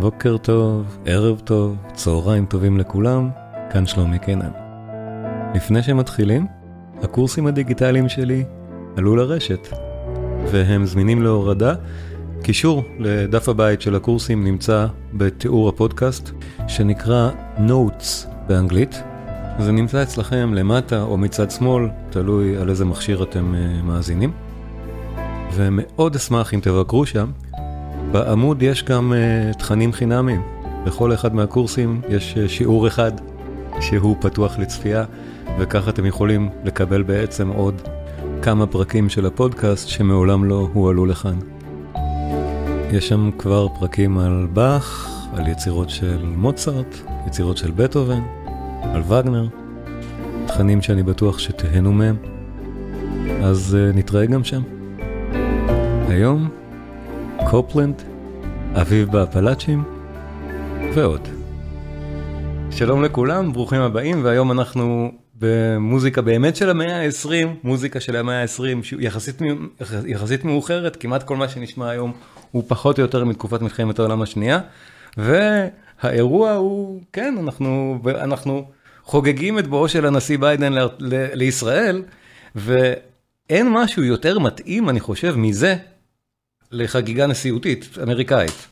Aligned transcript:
בוקר 0.00 0.36
טוב, 0.36 0.98
ערב 1.06 1.40
טוב, 1.44 1.76
צהריים 1.94 2.46
טובים 2.46 2.78
לכולם, 2.78 3.30
כאן 3.70 3.86
שלומי 3.86 4.18
קינן. 4.18 4.50
לפני 5.54 5.82
שמתחילים, 5.82 6.46
הקורסים 7.02 7.46
הדיגיטליים 7.46 8.08
שלי 8.08 8.44
עלו 8.96 9.16
לרשת, 9.16 9.68
והם 10.50 10.86
זמינים 10.86 11.22
להורדה. 11.22 11.74
קישור 12.42 12.82
לדף 12.98 13.48
הבית 13.48 13.80
של 13.80 13.94
הקורסים 13.94 14.44
נמצא 14.44 14.86
בתיאור 15.12 15.68
הפודקאסט, 15.68 16.30
שנקרא 16.68 17.30
Notes 17.56 18.28
באנגלית. 18.46 19.02
זה 19.58 19.72
נמצא 19.72 20.02
אצלכם 20.02 20.54
למטה 20.54 21.02
או 21.02 21.16
מצד 21.16 21.50
שמאל, 21.50 21.88
תלוי 22.10 22.56
על 22.56 22.70
איזה 22.70 22.84
מכשיר 22.84 23.22
אתם 23.22 23.54
uh, 23.54 23.84
מאזינים. 23.84 24.32
ומאוד 25.54 26.16
אשמח 26.16 26.54
אם 26.54 26.60
תבקרו 26.60 27.06
שם. 27.06 27.30
בעמוד 28.12 28.62
יש 28.62 28.84
גם 28.84 29.12
uh, 29.12 29.56
תכנים 29.58 29.92
חינמיים. 29.92 30.42
בכל 30.84 31.14
אחד 31.14 31.34
מהקורסים 31.34 32.00
יש 32.08 32.34
uh, 32.34 32.48
שיעור 32.48 32.86
אחד 32.86 33.12
שהוא 33.80 34.16
פתוח 34.20 34.58
לצפייה, 34.58 35.04
וככה 35.58 35.90
אתם 35.90 36.06
יכולים 36.06 36.48
לקבל 36.64 37.02
בעצם 37.02 37.48
עוד 37.48 37.82
כמה 38.42 38.66
פרקים 38.66 39.08
של 39.08 39.26
הפודקאסט 39.26 39.88
שמעולם 39.88 40.44
לא 40.44 40.68
הועלו 40.72 41.06
לכאן. 41.06 41.38
יש 42.92 43.08
שם 43.08 43.30
כבר 43.38 43.68
פרקים 43.68 44.18
על 44.18 44.46
באך, 44.52 45.08
על 45.36 45.48
יצירות 45.48 45.90
של 45.90 46.24
מוצרט, 46.36 46.96
יצירות 47.26 47.56
של 47.56 47.70
בטהובן, 47.70 48.20
על 48.82 49.02
וגנר, 49.02 49.46
תכנים 50.46 50.82
שאני 50.82 51.02
בטוח 51.02 51.38
שתהנו 51.38 51.92
מהם, 51.92 52.16
אז 53.42 53.76
uh, 53.76 53.96
נתראה 53.96 54.26
גם 54.26 54.44
שם. 54.44 54.62
היום, 56.08 56.48
קופלנד, 57.46 58.02
אביב 58.74 59.12
באפלאצ'ים 59.12 59.84
ועוד. 60.94 61.28
שלום 62.70 63.04
לכולם, 63.04 63.52
ברוכים 63.52 63.80
הבאים, 63.80 64.24
והיום 64.24 64.52
אנחנו 64.52 65.12
במוזיקה 65.34 66.22
באמת 66.22 66.56
של 66.56 66.70
המאה 66.70 67.04
ה-20, 67.04 67.46
מוזיקה 67.64 68.00
של 68.00 68.16
המאה 68.16 68.42
ה-20 68.42 68.96
יחסית, 69.00 69.42
יחסית 70.06 70.44
מאוחרת, 70.44 70.96
כמעט 70.96 71.22
כל 71.22 71.36
מה 71.36 71.48
שנשמע 71.48 71.90
היום 71.90 72.12
הוא 72.50 72.64
פחות 72.66 72.98
או 72.98 73.02
יותר 73.02 73.24
מתקופת 73.24 73.62
מלחמת 73.62 73.98
העולם 73.98 74.22
השנייה, 74.22 74.60
והאירוע 75.16 76.52
הוא, 76.52 77.02
כן, 77.12 77.34
אנחנו, 77.42 77.98
אנחנו 78.20 78.64
חוגגים 79.04 79.58
את 79.58 79.66
בואו 79.66 79.88
של 79.88 80.06
הנשיא 80.06 80.38
ביידן 80.38 80.72
ל, 80.72 80.78
ל, 80.98 81.26
לישראל, 81.32 82.02
ואין 82.54 83.68
משהו 83.72 84.04
יותר 84.04 84.38
מתאים, 84.38 84.88
אני 84.88 85.00
חושב, 85.00 85.34
מזה 85.36 85.76
לחגיגה 86.72 87.26
נשיאותית 87.26 87.98
אמריקאית. 88.02 88.68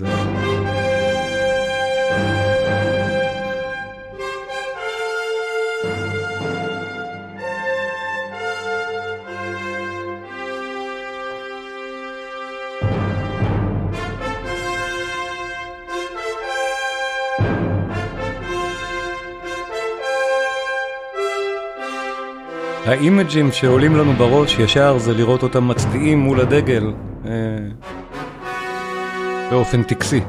האימג'ים 22.86 23.52
שעולים 23.52 23.96
לנו 23.96 24.12
בראש 24.12 24.58
ישר 24.58 24.98
זה 24.98 25.14
לראות 25.14 25.42
אותם 25.42 25.68
מצדיעים 25.68 26.18
מול 26.18 26.40
הדגל 26.40 26.92
באופן 29.50 29.82
טקסי. 29.82 30.20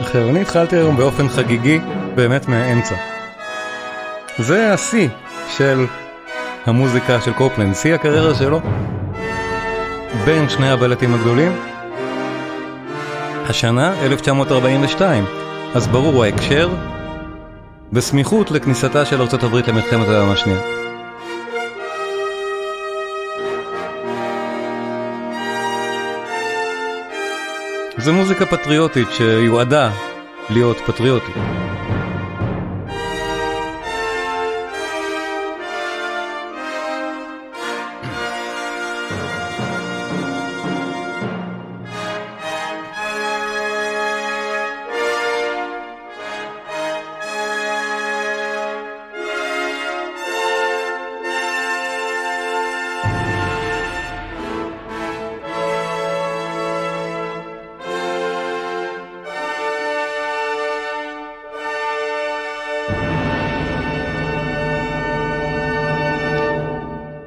אחר, 0.00 0.30
אני 0.30 0.40
התחלתי 0.40 0.76
היום 0.76 0.96
באופן 0.96 1.28
חגיגי 1.28 1.80
באמת 2.14 2.48
מהאמצע. 2.48 2.94
זה 4.38 4.72
השיא 4.72 5.08
של 5.48 5.86
המוזיקה 6.66 7.20
של 7.20 7.32
קופלנד, 7.32 7.74
שיא 7.74 7.94
הקריירה 7.94 8.34
שלו 8.34 8.60
בין 10.24 10.48
שני 10.48 10.70
הבלטים 10.70 11.14
הגדולים. 11.14 11.52
השנה 13.48 14.02
1942, 14.02 15.24
אז 15.74 15.88
ברור 15.88 16.24
ההקשר, 16.24 16.68
בסמיכות 17.92 18.50
לכניסתה 18.50 19.04
של 19.04 19.20
ארצות 19.20 19.42
הברית 19.42 19.68
למלחמת 19.68 20.08
העולם 20.08 20.30
השנייה. 20.30 20.60
זו 27.98 28.12
מוזיקה 28.12 28.46
פטריוטית 28.46 29.08
שיועדה 29.10 29.90
להיות 30.50 30.76
פטריוטית. 30.86 31.36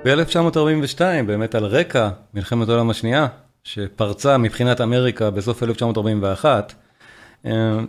ב-1942, 0.06 1.02
באמת 1.28 1.56
על 1.56 1.66
רקע 1.66 2.10
מלחמת 2.34 2.70
העולם 2.70 2.90
השנייה, 2.90 3.28
שפרצה 3.64 4.38
מבחינת 4.38 4.82
אמריקה 4.82 5.30
בסוף 5.32 5.64
1941, 5.64 6.74
אה, 7.46 7.80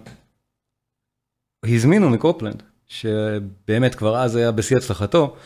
הזמינו 1.65 2.11
מקופלנד, 2.11 2.63
שבאמת 2.87 3.95
כבר 3.95 4.17
אז 4.17 4.37
היה 4.37 4.53
בשיא 4.53 4.77
הצלחתו, 4.77 5.37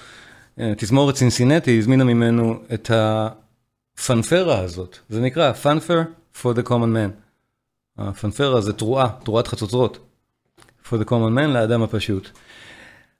אה, 0.60 0.72
תזמורת 0.76 1.16
סינסינטי 1.16 1.78
הזמינה 1.78 2.04
ממנו 2.04 2.54
את 2.74 2.90
הפנפרה 2.94 4.58
הזאת, 4.58 4.98
זה 5.08 5.20
נקרא 5.20 5.52
פנפר 5.52 6.02
for 6.42 6.48
the 6.56 6.68
common 6.68 6.70
man. 6.70 7.10
הפנפרה 7.98 8.60
זה 8.60 8.72
תרועה, 8.72 9.08
תרועת 9.24 9.46
חצוצרות. 9.46 9.98
for 10.84 10.96
the 10.96 11.04
common 11.04 11.38
man 11.38 11.46
לאדם 11.46 11.82
הפשוט. 11.82 12.30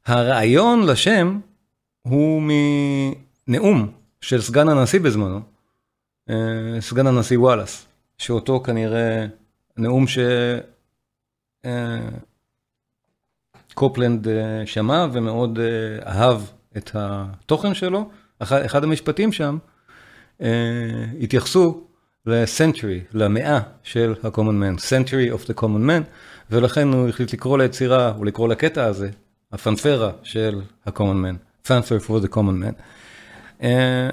הרעיון 0.06 0.86
לשם 0.86 1.38
הוא 2.02 2.42
נאום 3.48 3.92
של 4.20 4.40
סגן 4.40 4.68
הנשיא 4.68 5.00
בזמנו, 5.00 5.40
אה, 6.30 6.80
סגן 6.80 7.06
הנשיא 7.06 7.38
וואלאס, 7.38 7.86
שאותו 8.18 8.60
כנראה 8.60 9.26
נאום 9.76 10.04
שקופלנד 13.74 14.28
אה, 14.28 14.62
שמע 14.66 15.06
ומאוד 15.12 15.58
אה, 15.58 15.64
אהב 16.06 16.40
את 16.76 16.90
התוכן 16.94 17.74
שלו. 17.74 18.10
אחד 18.40 18.84
המשפטים 18.84 19.32
שם 19.32 19.58
התייחסו 21.20 21.86
לסנטרי, 22.26 23.00
למאה 23.12 23.60
של 23.82 24.14
ה-common 24.22 24.36
man, 24.36 24.78
century 24.78 25.32
of 25.34 25.46
the 25.46 25.54
common 25.60 25.88
man, 25.88 26.02
ולכן 26.50 26.88
הוא 26.88 27.08
החליט 27.08 27.32
לקרוא 27.32 27.58
ליצירה, 27.58 28.12
או 28.18 28.24
לקרוא 28.24 28.48
לקטע 28.48 28.84
הזה, 28.84 29.10
הפנפרה 29.52 30.10
של 30.22 30.60
ה-common 30.86 30.98
man, 30.98 31.66
fanfare 31.68 32.06
for 32.06 32.24
the 32.24 32.28
common 32.28 32.62
man. 32.62 32.74
אה, 33.62 34.10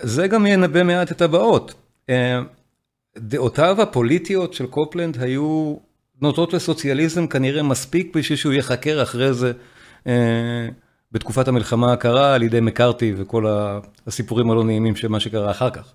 זה 0.00 0.28
גם 0.28 0.46
ינבא 0.46 0.82
מעט 0.82 1.12
את 1.12 1.22
הבאות. 1.22 1.74
אה, 2.10 2.40
דעותיו 3.18 3.82
הפוליטיות 3.82 4.54
של 4.54 4.66
קופלנד 4.66 5.22
היו 5.22 5.76
נוטות 6.20 6.52
לסוציאליזם 6.52 7.26
כנראה 7.26 7.62
מספיק 7.62 8.16
בשביל 8.16 8.38
שהוא 8.38 8.52
ייחקר 8.52 9.02
אחרי 9.02 9.34
זה 9.34 9.52
אה, 10.06 10.68
בתקופת 11.12 11.48
המלחמה 11.48 11.92
הקרה 11.92 12.34
על 12.34 12.42
ידי 12.42 12.60
מקארתי 12.60 13.14
וכל 13.16 13.46
הסיפורים 14.06 14.50
הלא 14.50 14.64
נעימים 14.64 14.96
של 14.96 15.08
מה 15.08 15.20
שקרה 15.20 15.50
אחר 15.50 15.70
כך. 15.70 15.92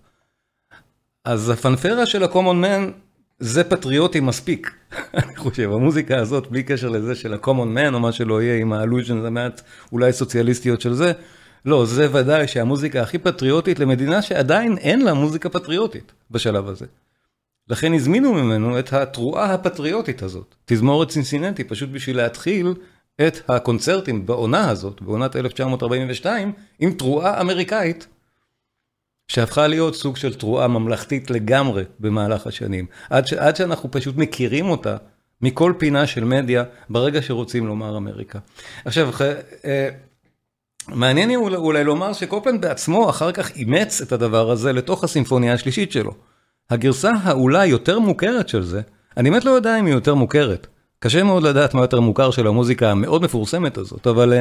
אז 1.26 1.50
הפנפרה 1.50 2.06
של 2.06 2.24
ה-common 2.24 2.66
man 2.66 2.92
זה 3.40 3.64
פטריוטי 3.64 4.20
מספיק, 4.20 4.72
אני 5.14 5.36
חושב, 5.36 5.72
המוזיקה 5.72 6.18
הזאת 6.18 6.48
בלי 6.48 6.64
קשר 6.64 6.90
לזה 6.90 7.16
של 7.16 7.34
ה-common 7.34 7.78
man 7.78 7.94
או 7.94 8.00
מה 8.00 8.12
שלא 8.12 8.42
יהיה 8.42 8.58
עם 8.58 8.74
ה-allusions 8.74 9.28
המעט 9.28 9.62
אולי 9.92 10.14
סוציאליסטיות 10.14 10.82
של 10.82 10.94
זה. 10.94 11.12
לא, 11.68 11.86
זה 11.86 12.16
ודאי 12.16 12.48
שהמוזיקה 12.48 13.02
הכי 13.02 13.18
פטריוטית 13.18 13.80
למדינה 13.80 14.22
שעדיין 14.22 14.78
אין 14.78 15.02
לה 15.02 15.14
מוזיקה 15.14 15.50
פטריוטית 15.50 16.12
בשלב 16.32 16.68
הזה. 16.68 16.86
לכן 17.70 17.94
הזמינו 17.94 18.34
ממנו 18.34 18.80
את 18.80 18.94
התרועה 18.94 19.54
הפטריוטית 19.54 20.22
הזאת, 20.22 20.56
תזמורת 20.66 21.10
צינסינטי, 21.10 21.64
פשוט 21.64 21.90
בשביל 21.90 22.18
להתחיל 22.18 22.74
את 23.22 23.50
הקונצרטים 23.50 24.26
בעונה 24.26 24.70
הזאת, 24.70 25.02
בעונת 25.02 25.36
1942, 25.36 26.54
עם 26.80 26.92
תרועה 26.92 27.42
אמריקאית, 27.42 28.08
שהפכה 29.28 29.68
להיות 29.68 29.96
סוג 29.96 30.18
של 30.18 30.34
תרועה 30.34 30.68
ממלכתית 30.68 31.30
לגמרי 31.30 31.84
במהלך 32.00 32.48
השנים, 32.48 32.86
עד, 33.10 33.28
ש, 33.28 33.34
עד 33.34 33.56
שאנחנו 33.56 33.92
פשוט 33.92 34.18
מכירים 34.18 34.70
אותה 34.70 34.98
מכל 35.42 35.74
פינה 35.78 36.08
של 36.08 36.24
מדיה 36.24 36.64
ברגע 36.90 37.22
שרוצים 37.22 37.68
לומר 37.68 37.98
אמריקה. 37.98 38.40
עכשיו, 38.86 39.12
אה, 39.66 39.90
מעניין 40.88 41.36
אולי, 41.36 41.56
אולי 41.56 41.84
לומר 41.84 42.14
שקופלנד 42.14 42.62
בעצמו 42.62 43.10
אחר 43.10 43.32
כך 43.32 43.56
אימץ 43.56 44.02
את 44.02 44.12
הדבר 44.12 44.52
הזה 44.52 44.74
לתוך 44.74 45.04
הסימפוניה 45.04 45.54
השלישית 45.54 45.92
שלו. 45.92 46.12
הגרסה 46.70 47.12
האולי 47.24 47.68
יותר 47.68 48.00
מוכרת 48.00 48.50
של 48.50 48.64
זה, 48.64 48.82
אני 49.18 49.30
באמת 49.30 49.46
לא 49.46 49.52
יודע 49.52 49.80
אם 49.80 49.86
היא 49.86 49.94
יותר 49.94 50.16
מוכרת. 50.16 50.68
קשה 51.00 51.24
מאוד 51.24 51.44
לדעת 51.44 51.74
מה 51.74 51.82
יותר 51.82 52.00
מוכר 52.00 52.32
של 52.32 52.48
המוזיקה 52.48 52.92
המאוד 52.92 53.22
מפורסמת 53.22 53.78
הזאת, 53.78 54.08
אבל 54.08 54.34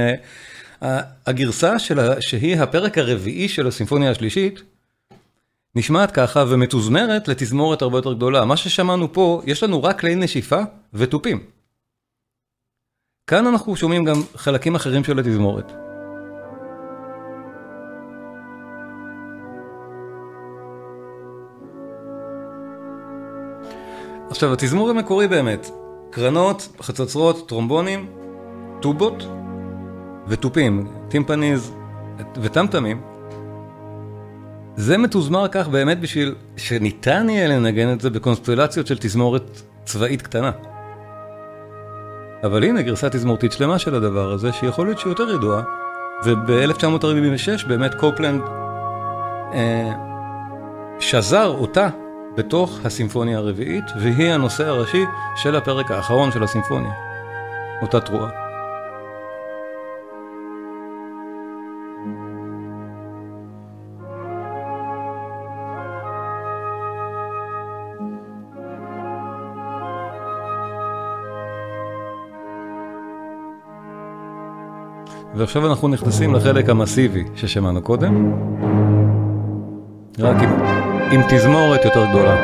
uh, 0.82 0.86
הגרסה 1.26 1.78
שלה, 1.78 2.20
שהיא 2.20 2.56
הפרק 2.56 2.98
הרביעי 2.98 3.48
של 3.48 3.66
הסימפוניה 3.66 4.10
השלישית, 4.10 4.62
נשמעת 5.74 6.10
ככה 6.10 6.44
ומתוזמרת 6.48 7.28
לתזמורת 7.28 7.82
הרבה 7.82 7.98
יותר 7.98 8.12
גדולה. 8.12 8.44
מה 8.44 8.56
ששמענו 8.56 9.12
פה, 9.12 9.42
יש 9.46 9.62
לנו 9.62 9.82
רק 9.82 10.00
כלי 10.00 10.14
נשיפה 10.14 10.60
ותופים. 10.94 11.40
כאן 13.26 13.46
אנחנו 13.46 13.76
שומעים 13.76 14.04
גם 14.04 14.22
חלקים 14.34 14.74
אחרים 14.74 15.04
של 15.04 15.18
התזמורת. 15.18 15.85
עכשיו, 24.30 24.52
התזמור 24.52 24.90
המקורי 24.90 25.28
באמת, 25.28 25.70
קרנות, 26.10 26.68
חצוצרות, 26.82 27.48
טרומבונים, 27.48 28.06
טובות 28.80 29.26
ותופים, 30.28 30.88
טימפניז 31.08 31.74
וטמטמים. 32.42 33.00
זה 34.76 34.98
מתוזמר 34.98 35.48
כך 35.48 35.68
באמת 35.68 36.00
בשביל 36.00 36.34
שניתן 36.56 37.28
יהיה 37.30 37.48
לנגן 37.48 37.92
את 37.92 38.00
זה 38.00 38.10
בקונסטלציות 38.10 38.86
של 38.86 38.96
תזמורת 39.00 39.60
צבאית 39.84 40.22
קטנה. 40.22 40.50
אבל 42.44 42.64
הנה 42.64 42.82
גרסה 42.82 43.10
תזמורתית 43.10 43.52
שלמה 43.52 43.78
של 43.78 43.94
הדבר 43.94 44.32
הזה, 44.32 44.52
שיכול 44.52 44.86
להיות 44.86 44.98
שהיא 44.98 45.10
יותר 45.10 45.30
ידועה, 45.34 45.62
וב-1946 46.24 47.68
באמת 47.68 47.94
קופלנד 47.94 48.42
אה, 49.52 49.92
שזר 51.00 51.48
אותה 51.48 51.88
בתוך 52.36 52.78
הסימפוניה 52.84 53.38
הרביעית, 53.38 53.84
והיא 54.00 54.32
הנושא 54.32 54.66
הראשי 54.66 55.04
של 55.36 55.56
הפרק 55.56 55.90
האחרון 55.90 56.32
של 56.32 56.42
הסימפוניה, 56.42 56.92
אותה 57.82 58.00
תרועה. 58.00 58.30
ועכשיו 75.36 75.66
אנחנו 75.66 75.88
נכנסים 75.88 76.34
לחלק 76.34 76.68
המסיבי 76.68 77.24
ששמענו 77.34 77.82
קודם, 77.82 78.32
רק 80.18 80.36
עם, 80.42 80.95
עם 81.12 81.20
תזמורת 81.30 81.84
יותר 81.84 82.06
גדולה. 82.06 82.36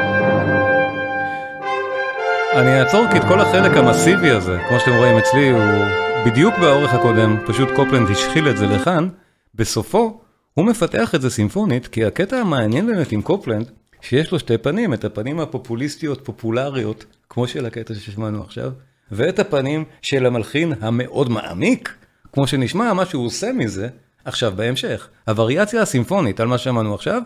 אני 2.54 2.80
אעצור 2.80 3.06
כי 3.12 3.18
את 3.18 3.24
כל 3.24 3.40
החלק 3.40 3.76
המסיבי 3.76 4.30
הזה, 4.30 4.58
כמו 4.68 4.80
שאתם 4.80 4.96
רואים 4.96 5.18
אצלי, 5.18 5.50
הוא 5.50 5.84
בדיוק 6.26 6.54
באורך 6.60 6.94
הקודם, 6.94 7.36
פשוט 7.46 7.68
קופלנד 7.76 8.10
השחיל 8.10 8.48
את 8.48 8.56
זה 8.56 8.66
לכאן, 8.66 9.08
בסופו 9.54 10.20
הוא 10.54 10.66
מפתח 10.66 11.14
את 11.14 11.22
זה 11.22 11.30
סימפונית, 11.30 11.86
כי 11.86 12.04
הקטע 12.04 12.36
המעניין 12.36 12.86
באמת 12.86 13.12
עם 13.12 13.22
קופלנד, 13.22 13.70
שיש 14.00 14.32
לו 14.32 14.38
שתי 14.38 14.58
פנים, 14.58 14.94
את 14.94 15.04
הפנים 15.04 15.40
הפופוליסטיות, 15.40 16.24
פופולריות, 16.24 17.04
כמו 17.28 17.46
של 17.46 17.66
הקטע 17.66 17.94
ששמענו 17.94 18.42
עכשיו, 18.42 18.70
ואת 19.10 19.38
הפנים 19.38 19.84
של 20.02 20.26
המלחין 20.26 20.72
המאוד 20.80 21.30
מעמיק, 21.30 21.94
כמו 22.32 22.46
שנשמע 22.46 22.92
מה 22.92 23.06
שהוא 23.06 23.26
עושה 23.26 23.52
מזה, 23.52 23.88
עכשיו 24.24 24.52
בהמשך. 24.56 25.08
הווריאציה 25.28 25.82
הסימפונית 25.82 26.40
על 26.40 26.48
מה 26.48 26.58
שאמרנו 26.58 26.94
עכשיו, 26.94 27.22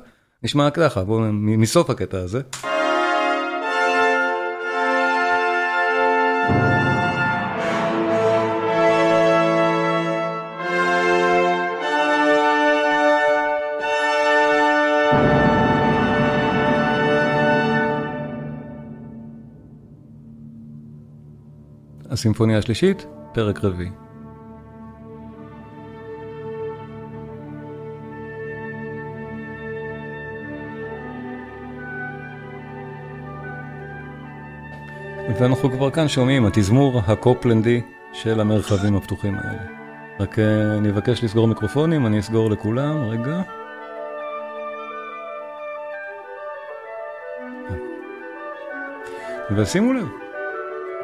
נשמע 0.47 0.71
ככה, 0.71 1.05
בואו 1.05 1.21
מסוף 1.33 1.91
הקטע 1.91 2.19
הזה. 2.19 2.41
הסימפוניה 22.11 22.59
השלישית, 22.59 23.07
פרק 23.35 23.65
רביעי. 23.65 24.06
ואנחנו 35.41 35.71
כבר 35.71 35.91
כאן 35.91 36.09
שומעים, 36.09 36.47
התזמור 36.47 37.03
הקופלנדי 37.07 37.81
של 38.13 38.41
המרחבים 38.41 38.97
הפתוחים 38.97 39.35
האלה. 39.35 39.63
רק 40.21 40.39
אה, 40.39 40.79
אני 40.79 40.91
אבקש 40.91 41.25
לסגור 41.25 41.49
מיקרופונים, 41.49 42.07
אני 42.07 42.19
אסגור 42.19 42.51
לכולם, 42.51 43.05
רגע. 43.09 43.43
ושימו 49.57 49.93
לב, 49.93 50.09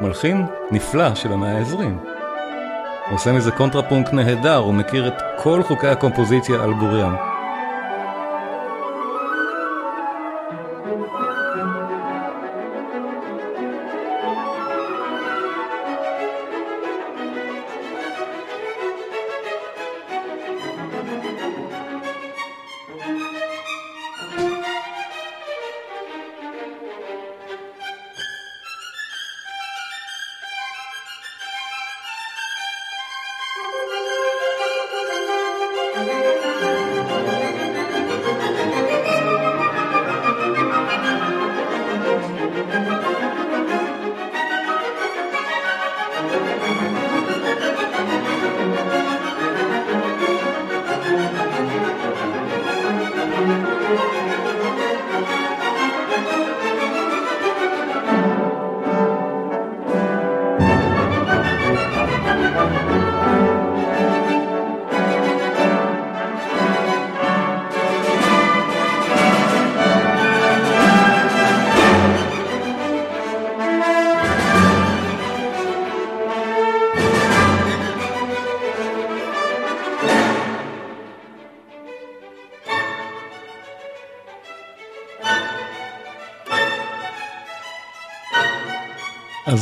מלחין 0.01 0.45
נפלא 0.71 1.15
של 1.15 1.31
המאה 1.33 1.57
העשרים. 1.57 1.97
הוא 3.09 3.15
עושה 3.15 3.31
מזה 3.31 3.51
קונטרפונקט 3.51 4.13
נהדר, 4.13 4.57
הוא 4.57 4.73
מכיר 4.73 5.07
את 5.07 5.21
כל 5.43 5.63
חוקי 5.63 5.87
הקומפוזיציה 5.87 6.63
על 6.63 6.73
בוריים. 6.73 7.13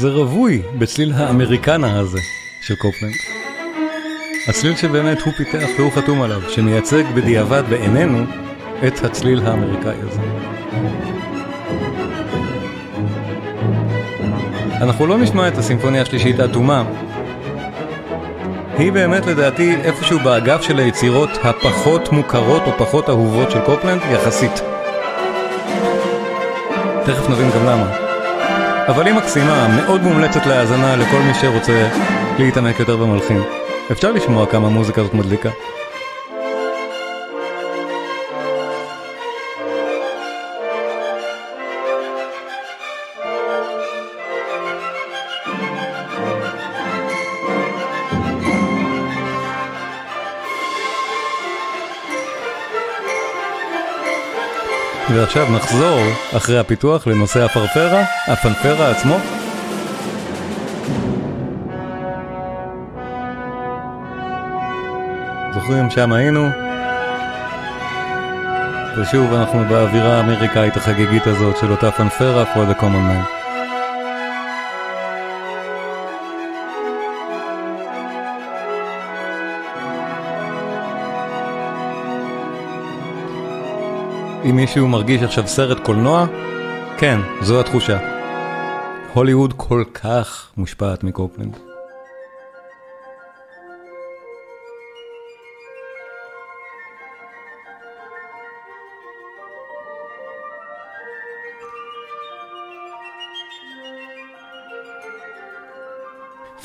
זה 0.02 0.10
רווי 0.10 0.62
בצליל 0.78 1.14
האמריקנה 1.14 2.00
הזה 2.00 2.20
של 2.62 2.76
קופלנד. 2.76 3.14
הצליל 4.48 4.76
שבאמת 4.76 5.22
הוא 5.22 5.34
פיתח 5.34 5.68
והוא 5.78 5.92
חתום 5.92 6.22
עליו, 6.22 6.42
שמייצג 6.50 7.04
בדיעבד 7.16 7.64
בעינינו 7.70 8.24
את 8.88 9.04
הצליל 9.04 9.42
האמריקאי 9.46 9.96
הזה. 10.02 10.22
אנחנו 14.82 15.08
לא 15.08 15.18
נשמע 15.18 15.48
את 15.48 15.58
הסימפוניה 15.58 16.02
השלישית 16.02 16.40
האטומה. 16.40 16.84
היא 18.78 18.92
באמת 18.92 19.26
לדעתי 19.26 19.76
איפשהו 19.76 20.20
באגף 20.20 20.62
של 20.62 20.80
היצירות 20.80 21.30
הפחות 21.44 22.12
מוכרות 22.12 22.62
או 22.66 22.72
פחות 22.78 23.10
אהובות 23.10 23.52
של 23.52 23.60
קופלנד 23.66 24.02
יחסית. 24.12 24.62
תכף 27.06 27.30
נבין 27.30 27.50
גם 27.50 27.66
למה. 27.66 28.11
אבל 28.88 29.08
היא 29.08 29.16
מקסימה, 29.16 29.68
מאוד 29.68 30.02
מומלצת 30.02 30.46
להאזנה 30.46 30.96
לכל 30.96 31.20
מי 31.20 31.34
שרוצה 31.34 31.90
להתעמק 32.40 32.80
יותר 32.80 32.98
במלחין. 32.98 33.42
אפשר 33.92 34.12
לשמוע 34.12 34.46
כמה 34.46 34.68
המוזיקה 34.68 35.02
הזאת 35.02 35.14
מדליקה. 35.14 35.50
ועכשיו 55.16 55.52
נחזור 55.52 56.00
אחרי 56.38 56.60
הפיתוח 56.60 57.08
לנושא 57.08 57.44
הפרפרה, 57.44 58.04
הפנפרה 58.28 58.92
עצמו. 58.92 59.18
זוכרים 65.54 65.90
שם 65.90 66.14
היינו? 66.14 66.50
ושוב 68.98 69.34
אנחנו 69.34 69.66
באווירה 69.70 70.18
האמריקאית 70.18 70.78
החגיגית 70.78 71.28
הזאת 71.28 71.58
של 71.58 71.72
אותה 71.72 71.92
פנפרה 71.92 72.44
for 72.54 72.74
the 72.74 72.82
common 72.82 72.84
man. 72.84 73.41
אם 84.50 84.56
מישהו 84.56 84.88
מרגיש 84.88 85.22
עכשיו 85.24 85.48
סרט 85.48 85.86
קולנוע, 85.86 86.26
כן, 86.98 87.20
זו 87.42 87.60
התחושה. 87.60 88.00
הוליווד 89.14 89.54
כל 89.58 89.84
כך 89.94 90.52
מושפעת 90.58 91.04
מקופלנד. 91.04 91.58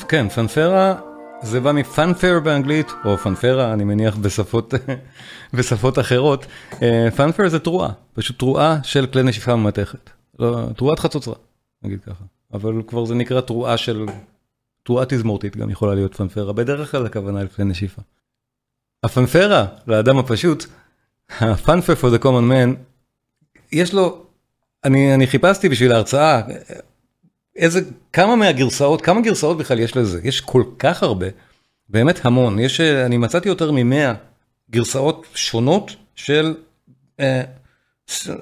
כן, 0.09 0.29
פנפרה 0.29 0.95
זה 1.41 1.59
בא 1.59 1.71
מפאנפר 1.71 2.39
באנגלית, 2.43 2.87
או 3.05 3.17
פאנפרה, 3.17 3.73
אני 3.73 3.83
מניח 3.83 4.15
בשפות, 4.15 4.73
בשפות 5.53 5.99
אחרות. 5.99 6.45
פאנפר 7.15 7.43
אה, 7.43 7.49
זה 7.49 7.59
תרועה, 7.59 7.89
פשוט 8.13 8.39
תרועה 8.39 8.79
של 8.83 9.05
כלי 9.05 9.23
נשיפה 9.23 9.55
ממתכת. 9.55 10.09
לא, 10.39 10.69
תרועת 10.77 10.99
חצוצרה, 10.99 11.35
נגיד 11.83 12.01
ככה. 12.01 12.23
אבל 12.53 12.81
כבר 12.87 13.05
זה 13.05 13.15
נקרא 13.15 13.41
תרועה 13.41 13.77
של, 13.77 14.05
תרועה 14.83 15.05
תזמורתית 15.05 15.57
גם 15.57 15.69
יכולה 15.69 15.95
להיות 15.95 16.15
פאנפרה, 16.15 16.53
בדרך 16.53 16.91
כלל 16.91 17.05
הכוונה 17.05 17.43
לכלי 17.43 17.65
נשיפה. 17.65 18.01
הפאנפרה, 19.03 19.65
לאדם 19.87 20.17
הפשוט, 20.17 20.65
הפאנפר 21.39 21.93
for 21.93 22.19
the 22.19 22.23
common 22.23 22.51
man, 22.51 22.75
יש 23.71 23.93
לו, 23.93 24.25
אני, 24.83 25.13
אני 25.13 25.27
חיפשתי 25.27 25.69
בשביל 25.69 25.91
ההרצאה, 25.91 26.41
איזה, 27.57 27.81
כמה 28.13 28.35
מהגרסאות, 28.35 29.01
כמה 29.01 29.21
גרסאות 29.21 29.57
בכלל 29.57 29.79
יש 29.79 29.97
לזה? 29.97 30.19
יש 30.23 30.41
כל 30.41 30.63
כך 30.79 31.03
הרבה, 31.03 31.27
באמת 31.89 32.25
המון. 32.25 32.59
יש, 32.59 32.81
אני 32.81 33.17
מצאתי 33.17 33.49
יותר 33.49 33.71
ממאה 33.71 34.13
גרסאות 34.71 35.25
שונות 35.33 35.95
של, 36.15 36.53
אה, 37.19 37.41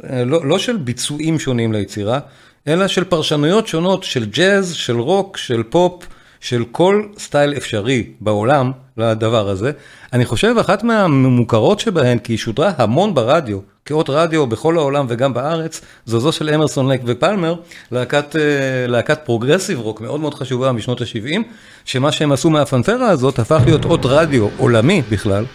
אה, 0.10 0.24
לא, 0.24 0.46
לא 0.46 0.60
של 0.60 0.78
ביצועים 0.78 1.40
שונים 1.40 1.74
ליצירה, 1.74 2.20
אלא 2.68 2.88
של 2.88 3.04
פרשנויות 3.04 3.68
שונות 3.68 4.04
של 4.04 4.26
ג'אז, 4.26 4.74
של 4.74 5.00
רוק, 5.00 5.38
של 5.38 5.64
פופ, 5.64 6.08
של 6.46 6.64
כל 6.72 7.04
סטייל 7.18 7.54
אפשרי 7.58 8.04
בעולם 8.22 8.72
לדבר 8.98 9.50
הזה. 9.50 9.72
אני 10.14 10.26
חושב 10.26 10.56
אחת 10.60 10.84
מהמוכרות 10.84 11.80
שבהן, 11.80 12.18
כי 12.18 12.34
היא 12.34 12.38
שודרה 12.38 12.72
המון 12.78 13.14
ברדיו, 13.14 13.60
כאות 13.86 14.10
רדיו 14.10 14.48
בכל 14.48 14.78
העולם 14.78 15.06
וגם 15.10 15.34
בארץ, 15.34 15.82
זו 16.06 16.20
זו 16.20 16.32
של 16.32 16.50
אמרסון 16.50 16.88
לייק 16.88 17.02
ופלמר, 17.06 17.56
להקת, 17.92 18.36
אה, 18.36 18.88
להקת 18.88 19.20
progressive 19.26 19.80
rock 19.80 20.02
מאוד 20.02 20.20
מאוד 20.20 20.34
חשובה 20.34 20.72
משנות 20.72 21.02
ה-70, 21.02 21.42
שמה 21.86 22.12
שהם 22.12 22.32
עשו 22.32 22.50
מהפנפרה 22.50 23.10
הזאת 23.10 23.40
הפך 23.40 23.62
להיות 23.66 23.86
אות 23.86 24.02
רדיו 24.04 24.48
עולמי 24.58 25.02
בכלל, 25.12 25.46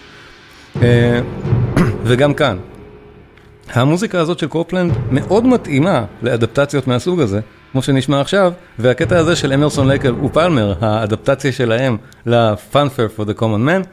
אה, 0.83 1.21
וגם 2.09 2.35
כאן. 2.35 2.59
המוזיקה 3.73 4.21
הזאת 4.21 4.39
של 4.39 4.47
קופלנד 4.47 4.93
מאוד 5.11 5.47
מתאימה 5.47 6.05
לאדפטציות 6.23 6.87
מהסוג 6.87 7.21
הזה, 7.21 7.41
כמו 7.73 7.83
שנשמע 7.83 8.21
עכשיו, 8.21 8.53
והקטע 8.79 9.19
הזה 9.19 9.37
של 9.37 9.53
אמרסון 9.53 9.89
לייקל 9.89 10.15
ופלמר, 10.15 10.75
האדפטציה 10.81 11.53
שלהם 11.53 11.97
לפאנפר 12.27 13.09
for 13.17 13.21
the 13.21 13.41
common 13.41 13.69
man, 13.69 13.87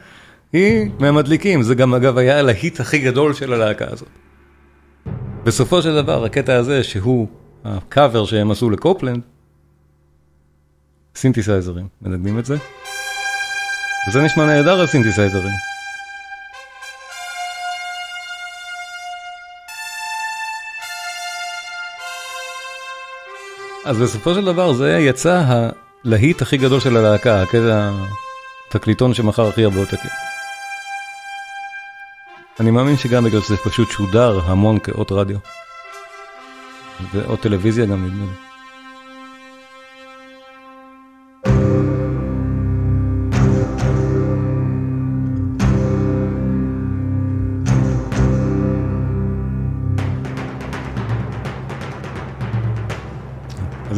היא 0.52 0.90
מהמדליקים, 0.98 1.62
זה 1.62 1.74
גם 1.74 1.94
אגב 1.94 2.18
היה 2.18 2.38
הלהיט 2.38 2.80
הכי 2.80 2.98
גדול 2.98 3.34
של 3.34 3.52
הלהקה 3.52 3.84
הזאת. 3.90 4.08
בסופו 5.44 5.82
של 5.82 5.94
דבר, 5.94 6.24
הקטע 6.24 6.54
הזה, 6.54 6.84
שהוא 6.84 7.28
הקאבר 7.64 8.24
שהם 8.24 8.50
עשו 8.50 8.70
לקופלנד, 8.70 9.20
סינתסייזרים, 11.16 11.88
מנגנים 12.02 12.38
את 12.38 12.44
זה? 12.44 12.56
וזה 14.08 14.22
נשמע 14.22 14.46
נהדר 14.46 14.80
הסינתסייזרים. 14.80 15.67
אז 23.88 23.98
בסופו 23.98 24.34
של 24.34 24.44
דבר 24.44 24.72
זה 24.72 24.98
יצא 24.98 25.42
הלהיט 26.04 26.42
הכי 26.42 26.56
גדול 26.56 26.80
של 26.80 26.96
הלהקה, 26.96 27.42
הקטע 27.42 27.90
התקליטון 28.68 29.14
שמכר 29.14 29.48
הכי 29.48 29.64
הרבה 29.64 29.80
עותקים. 29.80 30.10
אני 32.60 32.70
מאמין 32.70 32.96
שגם 32.96 33.24
בגלל 33.24 33.40
שזה 33.40 33.56
פשוט 33.56 33.90
שודר 33.90 34.40
המון 34.44 34.78
כאות 34.78 35.12
רדיו. 35.12 35.38
ואות 37.14 37.40
טלוויזיה 37.40 37.86
גם 37.86 38.04
נדמה 38.04 38.24
לי. 38.24 38.47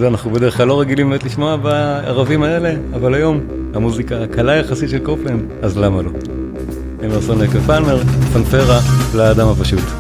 זה 0.01 0.09
אנחנו 0.09 0.31
בדרך 0.31 0.57
כלל 0.57 0.67
לא 0.67 0.81
רגילים 0.81 1.11
באמת 1.11 1.25
לשמוע 1.25 1.57
בערבים 1.57 2.43
האלה, 2.43 2.73
אבל 2.95 3.15
היום 3.15 3.41
המוזיקה 3.75 4.23
הקלה 4.23 4.57
יחסית 4.57 4.91
של 4.91 4.99
קופלנד, 4.99 5.43
אז 5.63 5.79
למה 5.79 6.03
לא? 6.03 6.11
אמרסון 7.05 7.39
לקר 7.41 7.61
פלמר, 7.61 7.99
פנפרה 8.33 8.81
לאדם 9.15 9.49
הפשוט. 9.49 10.00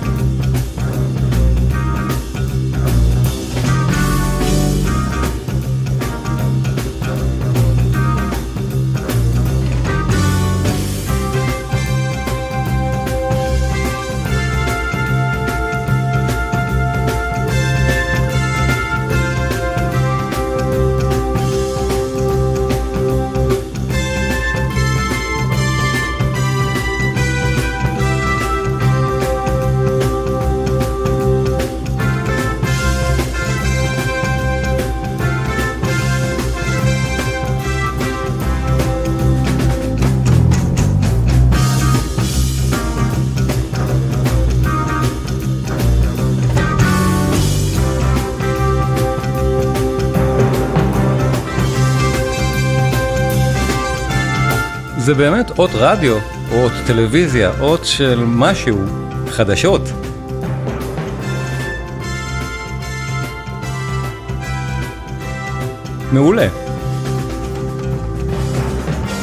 זה 55.10 55.14
באמת 55.14 55.58
אות 55.58 55.70
רדיו, 55.74 56.18
אות 56.52 56.72
טלוויזיה, 56.86 57.50
אות 57.60 57.84
של 57.84 58.24
משהו, 58.26 58.78
חדשות. 59.28 59.80
מעולה. 66.12 66.46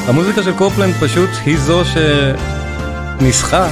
המוזיקה 0.06 0.42
של 0.42 0.52
קופלנד 0.52 0.94
פשוט 0.94 1.30
היא 1.44 1.58
זו 1.58 1.82
שניסחה 3.20 3.68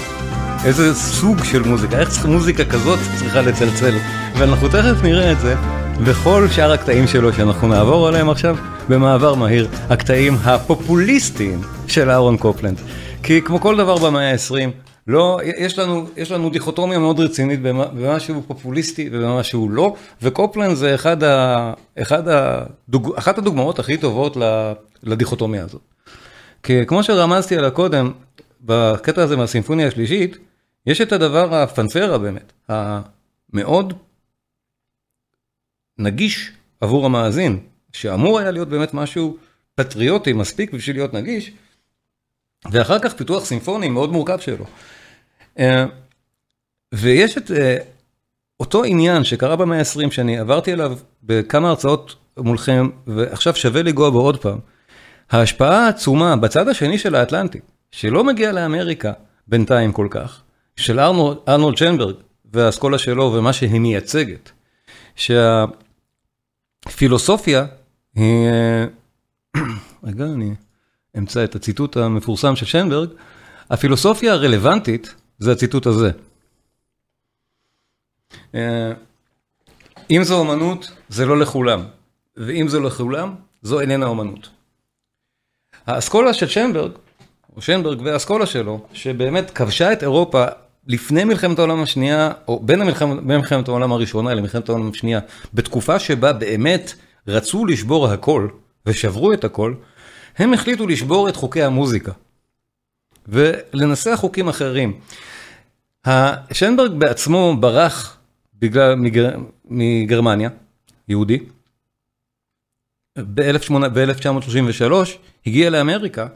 איזה 0.65 0.95
סוג 0.95 1.45
של 1.45 1.63
מוזיקה, 1.63 1.99
איך 1.99 2.27
מוזיקה 2.27 2.65
כזאת 2.65 2.99
צריכה 3.19 3.41
לצלצל, 3.41 3.95
ואנחנו 4.39 4.69
תכף 4.69 5.03
נראה 5.03 5.33
את 5.33 5.41
זה 5.41 5.55
בכל 6.05 6.49
שאר 6.51 6.73
הקטעים 6.73 7.07
שלו 7.07 7.33
שאנחנו 7.33 7.69
נעבור 7.69 8.09
עליהם 8.09 8.31
עכשיו 8.31 8.57
במעבר 8.89 9.35
מהיר, 9.35 9.69
הקטעים 9.91 10.37
הפופוליסטיים 10.45 11.76
של 11.97 12.11
אהרון 12.11 12.37
קופלנד. 12.37 12.79
כי 13.23 13.43
כמו 13.43 13.61
כל 13.61 13.77
דבר 13.77 13.97
במאה 13.97 14.33
ה-20, 14.33 14.71
לא, 15.07 15.41
יש 15.45 15.79
לנו, 15.79 16.07
יש 16.17 16.31
לנו 16.31 16.51
דיכוטומיה 16.51 16.99
מאוד 16.99 17.21
רצינית 17.21 17.63
במה 17.63 18.21
שהוא 18.21 18.43
פופוליסטי 18.47 19.09
ובמה 19.13 19.43
שהוא 19.43 19.71
לא, 19.71 19.97
וקופלנד 20.23 20.77
זה 20.77 20.95
אחד 20.95 21.23
ה, 21.23 21.73
אחד 21.99 22.29
הדוג, 22.29 23.15
אחת 23.19 23.39
הדוגמאות 23.39 23.79
הכי 23.79 23.97
טובות 23.97 24.37
לדיכוטומיה 25.03 25.65
הזאת. 25.65 25.81
כי 26.63 26.87
כמו 26.87 27.03
שרמזתי 27.03 27.57
עליה 27.57 27.71
קודם, 27.71 28.13
בקטע 28.61 29.23
הזה 29.23 29.37
מהסימפוניה 29.37 29.87
השלישית, 29.87 30.37
יש 30.87 31.01
את 31.01 31.13
הדבר 31.13 31.55
הפנפרה 31.55 32.19
באמת, 32.19 32.53
המאוד 32.69 33.95
נגיש 35.99 36.53
עבור 36.81 37.07
המאזין, 37.07 37.59
שאמור 37.93 38.39
היה 38.39 38.51
להיות 38.51 38.69
באמת 38.69 38.95
משהו 38.95 39.37
פטריוטי 39.75 40.33
מספיק 40.33 40.73
בשביל 40.73 40.97
להיות 40.97 41.15
נגיש, 41.15 41.53
ואחר 42.73 42.99
כך 42.99 43.15
פיתוח 43.15 43.45
סימפוני 43.45 43.89
מאוד 43.89 44.13
מורכב 44.13 44.39
שלו. 44.39 44.65
אה, 45.59 45.87
ויש 46.95 47.39
את 47.39 47.51
אה, 47.51 47.77
אותו 48.61 48.85
עניין 48.85 49.25
שקרה 49.25 49.57
במאה 49.57 49.79
ה-20, 49.79 50.11
שאני 50.11 50.39
עברתי 50.39 50.73
עליו 50.73 50.99
בכמה 51.23 51.69
הרצאות 51.69 52.17
מולכם, 52.37 52.89
ועכשיו 53.07 53.57
שווה 53.57 53.83
לגוע 53.83 54.11
בו 54.11 54.21
עוד 54.21 54.37
פעם. 54.43 54.59
ההשפעה 55.31 55.87
העצומה 55.87 56.37
בצד 56.37 56.69
השני 56.69 56.99
של 56.99 57.15
האטלנטי, 57.15 57.61
שלא 57.91 58.25
מגיע 58.25 58.53
לאמריקה 58.53 59.13
בינתיים 59.49 59.93
כל 59.93 60.09
כך, 60.11 60.43
של 60.77 61.01
ארנולד, 61.01 61.39
ארנולד 61.49 61.77
שנברג 61.77 62.15
והאסכולה 62.53 62.99
שלו 62.99 63.33
ומה 63.33 63.53
שהיא 63.53 63.81
מייצגת, 63.81 64.51
שהפילוסופיה 66.87 67.67
היא, 68.15 68.49
אה, 68.49 68.85
רגע 70.09 70.25
אני 70.25 70.55
אמצא 71.19 71.45
את 71.45 71.55
הציטוט 71.55 71.97
המפורסם 71.97 72.57
של 72.57 72.67
שנברג, 72.67 73.09
הפילוסופיה 73.71 74.33
הרלוונטית 74.33 75.15
זה 75.39 75.53
הציטוט 75.53 75.87
הזה. 75.87 76.11
אה, 78.55 78.93
אם 80.11 80.25
זו 80.25 80.39
אומנות, 80.39 80.91
זה 81.09 81.27
לא 81.27 81.39
לכולם, 81.39 81.83
ואם 82.37 82.69
זה 82.69 82.81
לכולם, 82.81 83.35
זו 83.63 83.81
איננה 83.81 84.07
אומנות. 84.07 84.49
האסכולה 85.87 86.35
של 86.35 86.47
שנברג, 86.47 86.91
או 87.57 87.63
שנברג 87.63 88.03
והאסכולה 88.03 88.47
שלו, 88.47 88.87
שבאמת 88.93 89.51
כבשה 89.51 89.93
את 89.93 90.03
אירופה 90.03 90.45
לפני 90.87 91.25
מלחמת 91.25 91.59
העולם 91.59 91.83
השנייה, 91.83 92.33
או 92.49 92.61
בין 92.61 92.83
מלחמת 93.23 93.69
העולם 93.69 93.93
הראשונה 93.93 94.35
למלחמת 94.35 94.69
העולם 94.69 94.91
השנייה, 94.91 95.21
בתקופה 95.55 95.99
שבה 95.99 96.33
באמת 96.33 96.95
רצו 97.29 97.67
לשבור 97.67 98.09
הכל, 98.09 98.49
ושברו 98.87 99.33
את 99.33 99.45
הכל, 99.45 99.75
הם 100.37 100.53
החליטו 100.53 100.87
לשבור 100.87 101.29
את 101.29 101.37
חוקי 101.37 101.63
המוזיקה. 101.63 102.13
ולנסח 103.29 104.17
חוקים 104.21 104.49
אחרים. 104.49 105.01
שנברג 106.53 106.93
בעצמו 106.93 107.57
ברח 107.61 108.17
בגלל, 108.59 108.95
מגר, 108.95 109.31
מגרמניה, 109.65 110.51
יהודי. 111.09 111.39
ב-1933 113.19 114.93
הגיע 115.47 115.71
לאמריקה, 115.71 116.27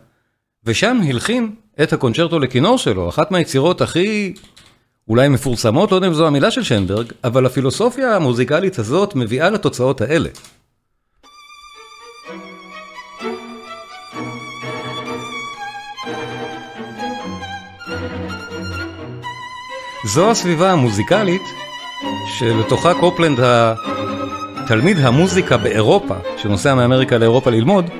ושם 0.64 1.00
הלחין 1.08 1.54
את 1.82 1.92
הקונצ'רטו 1.92 2.38
לכינור 2.38 2.78
שלו, 2.78 3.08
אחת 3.08 3.30
מהיצירות 3.30 3.80
הכי 3.80 4.34
אולי 5.08 5.28
מפורסמות, 5.28 5.90
לא 5.90 5.96
יודע 5.96 6.06
אם 6.08 6.14
זו 6.14 6.26
המילה 6.26 6.50
של 6.50 6.62
שנברג, 6.62 7.12
אבל 7.24 7.46
הפילוסופיה 7.46 8.16
המוזיקלית 8.16 8.78
הזאת 8.78 9.14
מביאה 9.14 9.50
לתוצאות 9.50 10.00
האלה. 10.00 10.28
זו 20.14 20.30
הסביבה 20.30 20.72
המוזיקלית 20.72 21.42
שלתוכה 22.26 22.94
קופלנד, 22.94 23.40
תלמיד 24.66 24.98
המוזיקה 24.98 25.56
באירופה, 25.56 26.14
שנוסע 26.36 26.74
מאמריקה 26.74 27.18
לאירופה 27.18 27.50
ללמוד, 27.50 27.90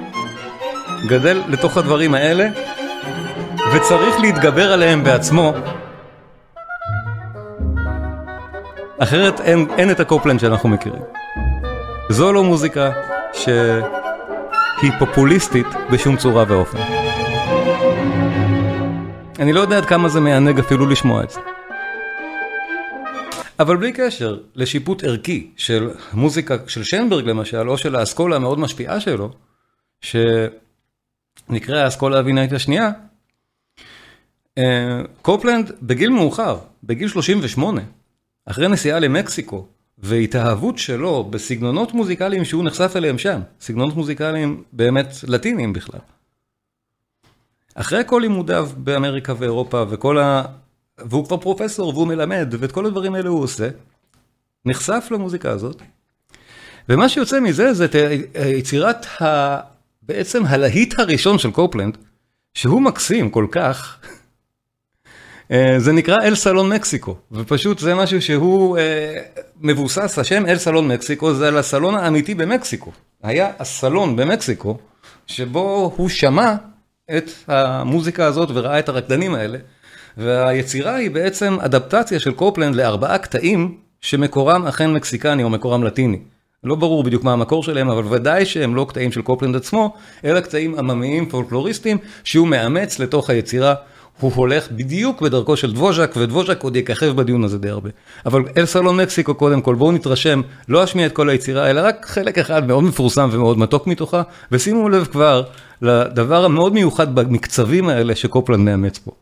גדל 1.06 1.42
לתוך 1.48 1.76
הדברים 1.76 2.14
האלה, 2.14 2.48
וצריך 3.74 4.20
להתגבר 4.20 4.72
עליהם 4.72 5.04
בעצמו, 5.04 5.52
אחרת 8.98 9.40
אין, 9.40 9.66
אין 9.78 9.90
את 9.90 10.00
הקופלנד 10.00 10.40
שאנחנו 10.40 10.68
מכירים. 10.68 11.02
זו 12.08 12.32
לא 12.32 12.44
מוזיקה 12.44 12.90
שהיא 13.32 14.92
פופוליסטית 14.98 15.66
בשום 15.90 16.16
צורה 16.16 16.44
ואופן. 16.48 16.78
אני 19.38 19.52
לא 19.52 19.60
יודע 19.60 19.76
עד 19.76 19.84
כמה 19.84 20.08
זה 20.08 20.20
מענג 20.20 20.58
אפילו 20.58 20.86
לשמוע 20.86 21.22
את 21.22 21.30
זה. 21.30 21.40
אבל 23.60 23.76
בלי 23.76 23.92
קשר 23.92 24.38
לשיפוט 24.54 25.04
ערכי 25.04 25.50
של 25.56 25.90
מוזיקה 26.12 26.56
של 26.66 26.82
שנברג 26.82 27.24
למשל, 27.24 27.68
או 27.68 27.78
של 27.78 27.96
האסכולה 27.96 28.36
המאוד 28.36 28.58
משפיעה 28.58 29.00
שלו, 29.00 29.30
שנקרא 30.00 31.76
האסכולה 31.76 32.18
הווינאית 32.18 32.52
השנייה, 32.52 32.90
אה, 34.58 35.00
קופלנד 35.22 35.72
בגיל 35.82 36.10
מאוחר, 36.10 36.58
בגיל 36.84 37.08
38, 37.08 37.80
אחרי 38.46 38.68
נסיעה 38.68 38.98
למקסיקו, 38.98 39.66
והתאהבות 39.98 40.78
שלו 40.78 41.24
בסגנונות 41.24 41.92
מוזיקליים 41.92 42.44
שהוא 42.44 42.64
נחשף 42.64 42.92
אליהם 42.96 43.18
שם, 43.18 43.40
סגנונות 43.60 43.94
מוזיקליים 43.94 44.62
באמת 44.72 45.06
לטיניים 45.28 45.72
בכלל. 45.72 46.00
אחרי 47.74 48.02
כל 48.06 48.18
לימודיו 48.22 48.68
באמריקה 48.76 49.34
ואירופה 49.38 49.84
וכל. 49.90 50.18
והוא 51.08 51.26
כבר 51.26 51.36
פרופסור 51.36 51.88
והוא 51.88 52.06
מלמד, 52.06 52.54
ואת 52.58 52.72
כל 52.72 52.86
הדברים 52.86 53.14
האלה 53.14 53.28
הוא 53.28 53.42
עושה, 53.42 53.68
נחשף 54.64 55.08
למוזיקה 55.10 55.50
הזאת, 55.50 55.82
ומה 56.88 57.08
שיוצא 57.08 57.40
מזה 57.40 57.72
זה 57.72 57.84
את 57.84 57.94
יצירת 58.58 59.22
ה... 59.22 59.56
בעצם 60.02 60.46
הלהיט 60.46 60.98
הראשון 60.98 61.38
של 61.38 61.50
קופלנד, 61.50 61.96
שהוא 62.54 62.82
מקסים 62.82 63.30
כל 63.30 63.46
כך, 63.50 63.98
אה, 65.50 65.74
זה 65.78 65.92
נקרא 65.92 66.16
אל 66.22 66.34
סלון 66.34 66.72
מקסיקו, 66.72 67.16
ופשוט 67.32 67.78
זה 67.78 67.94
משהו 67.94 68.22
שהוא 68.22 68.78
אה, 68.78 69.22
מבוסס, 69.60 70.18
השם 70.18 70.46
אל 70.46 70.58
סלון 70.58 70.88
מקסיקו 70.88 71.34
זה 71.34 71.48
על 71.48 71.56
הסלון 71.56 71.94
האמיתי 71.94 72.34
במקסיקו. 72.34 72.92
היה 73.22 73.50
הסלון 73.58 74.16
במקסיקו, 74.16 74.78
שבו 75.26 75.92
הוא 75.96 76.08
שמע 76.08 76.54
את 77.16 77.30
המוזיקה 77.48 78.24
הזאת 78.26 78.48
וראה 78.54 78.78
את 78.78 78.88
הרקדנים 78.88 79.34
האלה. 79.34 79.58
והיצירה 80.16 80.94
היא 80.94 81.10
בעצם 81.10 81.56
אדפטציה 81.60 82.20
של 82.20 82.32
קופלנד 82.32 82.74
לארבעה 82.74 83.18
קטעים 83.18 83.74
שמקורם 84.00 84.66
אכן 84.66 84.92
מקסיקני 84.92 85.42
או 85.42 85.50
מקורם 85.50 85.84
לטיני. 85.84 86.18
לא 86.64 86.74
ברור 86.74 87.02
בדיוק 87.02 87.24
מה 87.24 87.32
המקור 87.32 87.62
שלהם, 87.62 87.90
אבל 87.90 88.02
ודאי 88.10 88.46
שהם 88.46 88.74
לא 88.74 88.86
קטעים 88.88 89.12
של 89.12 89.22
קופלנד 89.22 89.56
עצמו, 89.56 89.94
אלא 90.24 90.40
קטעים 90.40 90.78
עממיים 90.78 91.28
פולקלוריסטיים 91.28 91.98
שהוא 92.24 92.48
מאמץ 92.48 92.98
לתוך 92.98 93.30
היצירה. 93.30 93.74
הוא 94.20 94.32
הולך 94.34 94.70
בדיוק 94.72 95.20
בדרכו 95.20 95.56
של 95.56 95.72
דבוז'ק, 95.72 96.14
ודבוז'ק 96.16 96.62
עוד 96.62 96.76
יככב 96.76 97.16
בדיון 97.16 97.44
הזה 97.44 97.58
די 97.58 97.68
הרבה. 97.68 97.90
אבל 98.26 98.42
אל 98.56 98.66
סלון 98.66 99.00
מקסיקו 99.00 99.34
קודם 99.34 99.60
כל, 99.60 99.74
בואו 99.74 99.92
נתרשם, 99.92 100.40
לא 100.68 100.84
אשמיע 100.84 101.06
את 101.06 101.12
כל 101.12 101.28
היצירה, 101.28 101.70
אלא 101.70 101.80
רק 101.84 102.06
חלק 102.06 102.38
אחד 102.38 102.66
מאוד 102.66 102.84
מפורסם 102.84 103.28
ומאוד 103.32 103.58
מתוק 103.58 103.86
מתוכה, 103.86 104.22
ושימו 104.52 104.88
לב 104.88 105.04
כבר 105.04 105.42
לדבר 105.82 106.44
המאוד 106.44 106.74
מיוחד 106.74 107.14
במקצבים 107.14 107.88
האלה 107.88 108.14
שקופלנד 108.14 108.60
מאמץ 108.60 108.98
פה. 108.98 109.12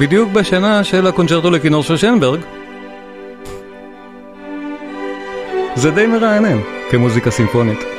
בדיוק 0.00 0.32
בשנה 0.32 0.84
של 0.84 1.06
הקונצ'רטו 1.06 1.50
לכינור 1.50 1.82
של 1.82 1.96
שנברג. 1.96 2.40
זה 5.74 5.90
די 5.90 6.06
מרענן 6.06 6.58
כמוזיקה 6.90 7.30
סימפונית. 7.30 7.89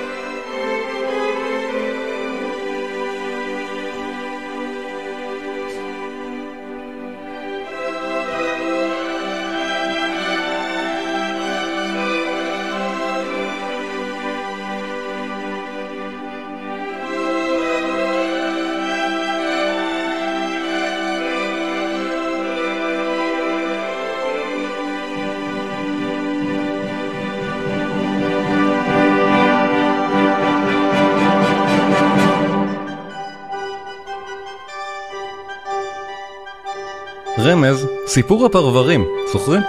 סיפור 38.13 38.45
הפרברים, 38.45 39.06
זוכרים? 39.34 39.62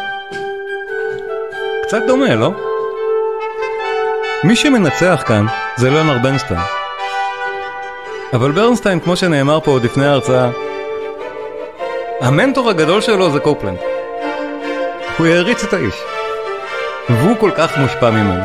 קצת 1.83 2.03
דומה, 2.07 2.35
לא? 2.35 2.51
מי 4.45 4.57
שמנצח 4.57 5.23
כאן 5.27 5.47
זה 5.77 5.91
ליאונר 5.91 6.19
ברנסטיין. 6.19 6.61
אבל 8.33 8.53
ברנסטיין, 8.53 9.01
כמו 9.01 9.17
שנאמר 9.17 9.61
פה 9.61 9.71
עוד 9.71 9.85
לפני 9.85 10.07
ההרצאה, 10.07 10.51
המנטור 12.21 12.71
הגדול 12.71 13.01
שלו 13.01 13.31
זה 13.31 13.41
קופלנד. 13.41 13.79
הוא 15.19 15.27
העריץ 15.27 15.65
את 15.65 15.73
האיש. 15.73 15.95
והוא 17.09 17.37
כל 17.41 17.51
כך 17.57 17.79
מושפע 17.79 18.11
ממנו. 18.11 18.45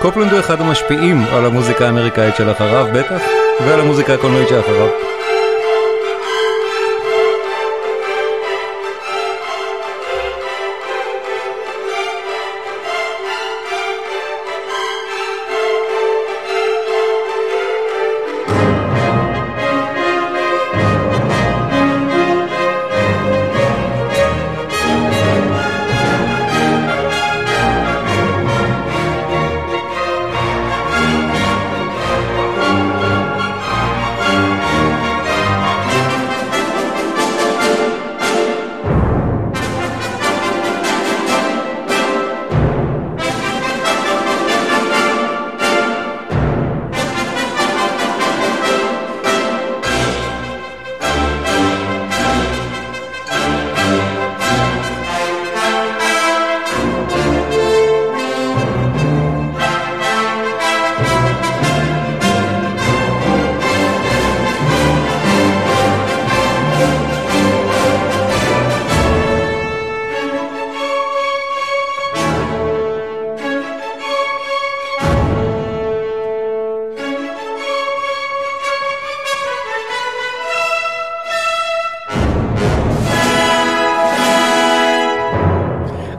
קופלנד 0.00 0.32
הוא 0.32 0.40
אחד 0.40 0.60
המשפיעים 0.60 1.24
על 1.32 1.46
המוזיקה 1.46 1.86
האמריקאית 1.86 2.36
שלאחריו 2.36 2.86
בטח, 2.94 3.22
ועל 3.60 3.80
המוזיקה 3.80 4.14
הקולנועית 4.14 4.48
שאחריו. 4.48 5.13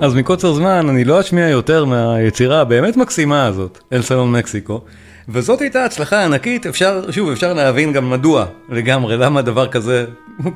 אז 0.06 0.14
מקוצר 0.14 0.54
זמן 0.54 0.90
אני 0.90 1.04
לא 1.04 1.20
אשמיע 1.20 1.50
יותר 1.50 1.86
מהיצירה 1.86 2.62
הבאמת 2.62 2.98
מקסימה 2.98 3.46
הזאת, 3.46 3.80
אל 3.94 4.02
סלון 4.02 4.32
מקסיקו. 4.32 4.82
וזאת 5.30 5.62
הייתה 5.62 5.86
הצלחה 5.86 6.24
ענקית, 6.26 6.66
אפשר, 6.66 7.12
שוב, 7.12 7.30
אפשר 7.30 7.54
להבין 7.54 7.94
גם 7.94 8.10
מדוע 8.10 8.46
לגמרי, 8.70 9.18
למה 9.18 9.42
דבר 9.42 9.68
כזה, 9.68 10.06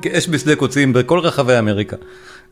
כאש 0.02 0.28
בשדה 0.28 0.56
קוצים 0.56 0.92
בכל 0.92 1.18
רחבי 1.18 1.58
אמריקה, 1.58 1.96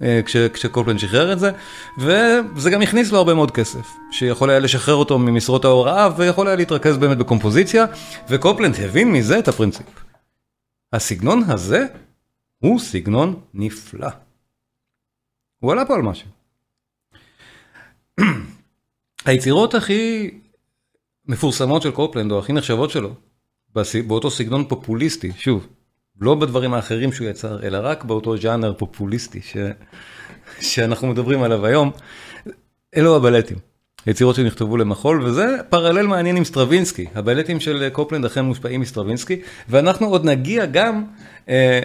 אה, 0.02 0.20
כש, 0.24 0.36
כשקופלן 0.36 0.98
שחרר 0.98 1.32
את 1.32 1.38
זה, 1.38 1.50
וזה 1.98 2.70
גם 2.70 2.82
הכניס 2.82 3.12
לו 3.12 3.18
הרבה 3.18 3.34
מאוד 3.34 3.50
כסף, 3.50 3.86
שיכול 4.12 4.50
היה 4.50 4.58
לשחרר 4.58 4.94
אותו 4.94 5.18
ממשרות 5.18 5.64
ההוראה, 5.64 6.08
ויכול 6.16 6.46
היה 6.46 6.56
להתרכז 6.56 6.96
באמת 6.96 7.18
בקומפוזיציה, 7.18 7.84
וקופלנד 8.28 8.74
הבין 8.80 9.12
מזה 9.12 9.38
את 9.38 9.48
הפרינציפ. 9.48 9.86
הסגנון 10.92 11.42
הזה 11.48 11.86
הוא 12.58 12.80
סגנון 12.80 13.40
נפלא. 13.54 14.08
הוא 15.60 15.72
עלה 15.72 15.84
פה 15.84 15.94
על 15.94 16.02
משהו. 16.02 16.37
היצירות 19.24 19.74
הכי 19.74 20.30
מפורסמות 21.26 21.82
של 21.82 21.90
קופלנד, 21.90 22.32
או 22.32 22.38
הכי 22.38 22.52
נחשבות 22.52 22.90
שלו, 22.90 23.14
באותו 24.06 24.30
סגנון 24.30 24.68
פופוליסטי, 24.68 25.32
שוב, 25.36 25.66
לא 26.20 26.34
בדברים 26.34 26.74
האחרים 26.74 27.12
שהוא 27.12 27.28
יצר, 27.28 27.66
אלא 27.66 27.78
רק 27.82 28.04
באותו 28.04 28.36
ז'אנר 28.36 28.74
פופוליסטי 28.74 29.42
ש... 29.42 29.56
שאנחנו 30.60 31.08
מדברים 31.08 31.42
עליו 31.42 31.66
היום, 31.66 31.90
אלו 32.96 33.16
הבלטים. 33.16 33.67
יצירות 34.08 34.36
שנכתבו 34.36 34.76
למחול, 34.76 35.22
וזה 35.24 35.56
parallel 35.68 36.06
מעניין 36.06 36.36
עם 36.36 36.44
סטרווינסקי. 36.44 37.06
הבלטים 37.14 37.60
של 37.60 37.88
קופלנד 37.92 38.24
אכן 38.24 38.44
מושפעים 38.44 38.80
מסטרווינסקי, 38.80 39.40
ואנחנו 39.68 40.06
עוד 40.06 40.24
נגיע 40.24 40.66
גם 40.66 41.04
אה, 41.48 41.80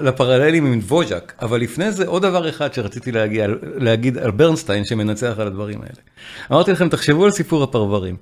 לפרללים 0.00 0.66
עם 0.66 0.80
ווז'ק, 0.82 1.32
אבל 1.42 1.60
לפני 1.60 1.92
זה 1.92 2.06
עוד 2.06 2.22
דבר 2.22 2.48
אחד 2.48 2.74
שרציתי 2.74 3.12
להגיע, 3.12 3.46
להגיד 3.62 4.18
על 4.18 4.30
ברנסטיין 4.30 4.84
שמנצח 4.84 5.34
על 5.38 5.46
הדברים 5.46 5.80
האלה. 5.80 6.00
אמרתי 6.52 6.72
לכם, 6.72 6.88
תחשבו 6.88 7.24
על 7.24 7.30
סיפור 7.30 7.62
הפרברים. 7.62 8.16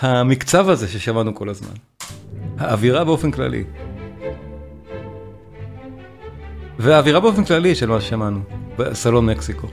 המקצב 0.00 0.68
הזה 0.68 0.88
ששמענו 0.88 1.34
כל 1.34 1.48
הזמן, 1.48 1.74
האווירה 2.58 3.04
באופן 3.04 3.30
כללי, 3.30 3.64
והאווירה 6.78 7.20
באופן 7.20 7.44
כללי 7.44 7.74
של 7.74 7.88
מה 7.88 8.00
ששמענו, 8.00 8.40
בסלון 8.76 9.26
מקסיקו. 9.26 9.66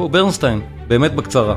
הוא 0.00 0.10
ברנסטיין, 0.10 0.60
באמת 0.88 1.14
בקצרה. 1.14 1.54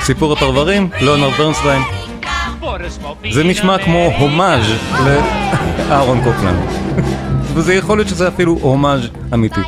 סיפור 0.00 0.32
הפרברים, 0.32 0.90
ליאונרד 1.00 1.32
ברנסטיין. 1.32 1.82
זה 3.30 3.44
נשמע 3.44 3.78
כמו 3.78 4.10
הומאז' 4.18 4.66
לאהרון 5.04 6.24
קופלנד. 6.24 6.68
וזה 7.54 7.74
יכול 7.74 7.98
להיות 7.98 8.08
שזה 8.08 8.28
אפילו 8.28 8.58
הומאז' 8.60 9.08
אמיתי. 9.34 9.60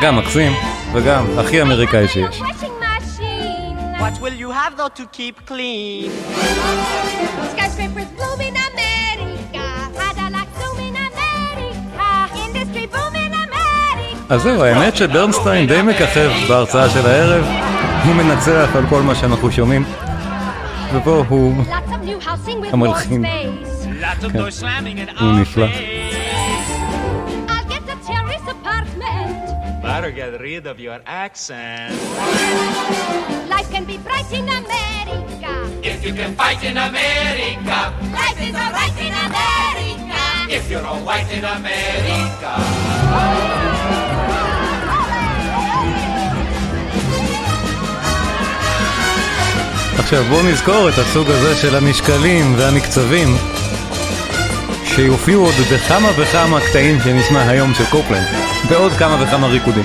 גם 0.00 0.16
מקסים, 0.16 0.52
וגם 0.92 1.24
הכי 1.38 1.62
אמריקאי 1.62 2.08
שיש. 2.08 2.40
What 4.02 4.14
will 4.22 4.36
you 4.44 4.50
have 4.50 4.72
though 4.78 4.92
to 5.00 5.04
keep 5.18 5.34
clean? 5.46 6.10
Skyscrapers 7.52 8.10
bloom 8.18 8.40
in 8.48 8.56
America, 8.70 9.66
Cadillac 9.98 10.48
zoom 10.58 10.78
in 10.88 10.96
America, 11.08 12.08
industry 12.46 12.86
boom 12.94 13.14
in 13.24 13.32
America. 13.44 14.26
אז 14.28 14.42
זהו, 14.42 14.62
האמת 14.64 14.96
שברנסטיין 14.96 15.66
די 15.66 15.82
מככב 15.82 16.30
בהרצאה 16.48 16.90
של 16.90 17.06
הערב, 17.06 17.44
הוא 18.04 18.14
מנצח 18.14 18.68
על 18.74 18.84
כל 18.88 19.02
מה 19.02 19.14
שאנחנו 19.14 19.52
שומעים, 19.52 19.84
ופה 20.94 21.24
הוא 21.28 21.64
המלחין. 22.72 23.24
כן, 24.32 24.38
הוא 25.20 25.32
נפלא. 25.32 25.66
better 30.06 30.30
get 30.30 30.40
rid 30.40 30.66
of 30.66 30.78
your 30.78 31.00
accent. 31.06 31.92
Life 33.48 33.70
can 33.70 33.84
be 33.84 33.98
bright 33.98 34.30
in 34.32 34.46
America. 34.62 35.52
If 35.82 36.04
you 36.04 36.12
can 36.14 36.34
fight 36.36 36.62
in 36.62 36.76
America. 36.76 37.78
Life 38.20 38.40
is 38.48 38.54
all 38.54 38.72
right 38.80 38.96
in 39.06 39.14
America. 39.26 40.22
If 40.48 40.70
you're 40.70 40.86
all 40.86 41.00
white 41.00 41.30
in 41.32 41.44
America. 41.44 42.52
עכשיו 49.98 50.24
בואו 50.24 50.42
נזכור 50.42 50.88
את 50.88 50.98
הסוג 50.98 51.30
הזה 51.30 51.56
של 51.56 51.76
המשקלים 51.76 52.54
והמקצבים 52.58 53.28
שיופיעו 54.84 55.44
עוד 55.44 55.54
בכמה 55.72 56.08
וכמה 56.16 56.60
קטעים 56.60 56.98
שנשמע 57.04 57.48
היום 57.48 57.74
של 57.74 57.84
קופלנד. 57.90 58.45
בעוד 58.70 58.92
כמה 58.92 59.22
וכמה 59.22 59.46
ריקודים. 59.46 59.84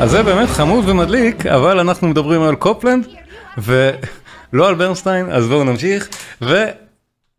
אז 0.00 0.10
זה 0.10 0.22
באמת 0.22 0.48
חמוד 0.48 0.88
ומדליק, 0.88 1.46
אבל 1.46 1.80
אנחנו 1.80 2.08
מדברים 2.08 2.42
על 2.42 2.54
קופלנד, 2.54 3.06
ולא 4.54 4.68
על 4.68 4.74
ברנסטיין, 4.74 5.30
אז 5.30 5.46
בואו 5.46 5.64
נמשיך. 5.64 6.08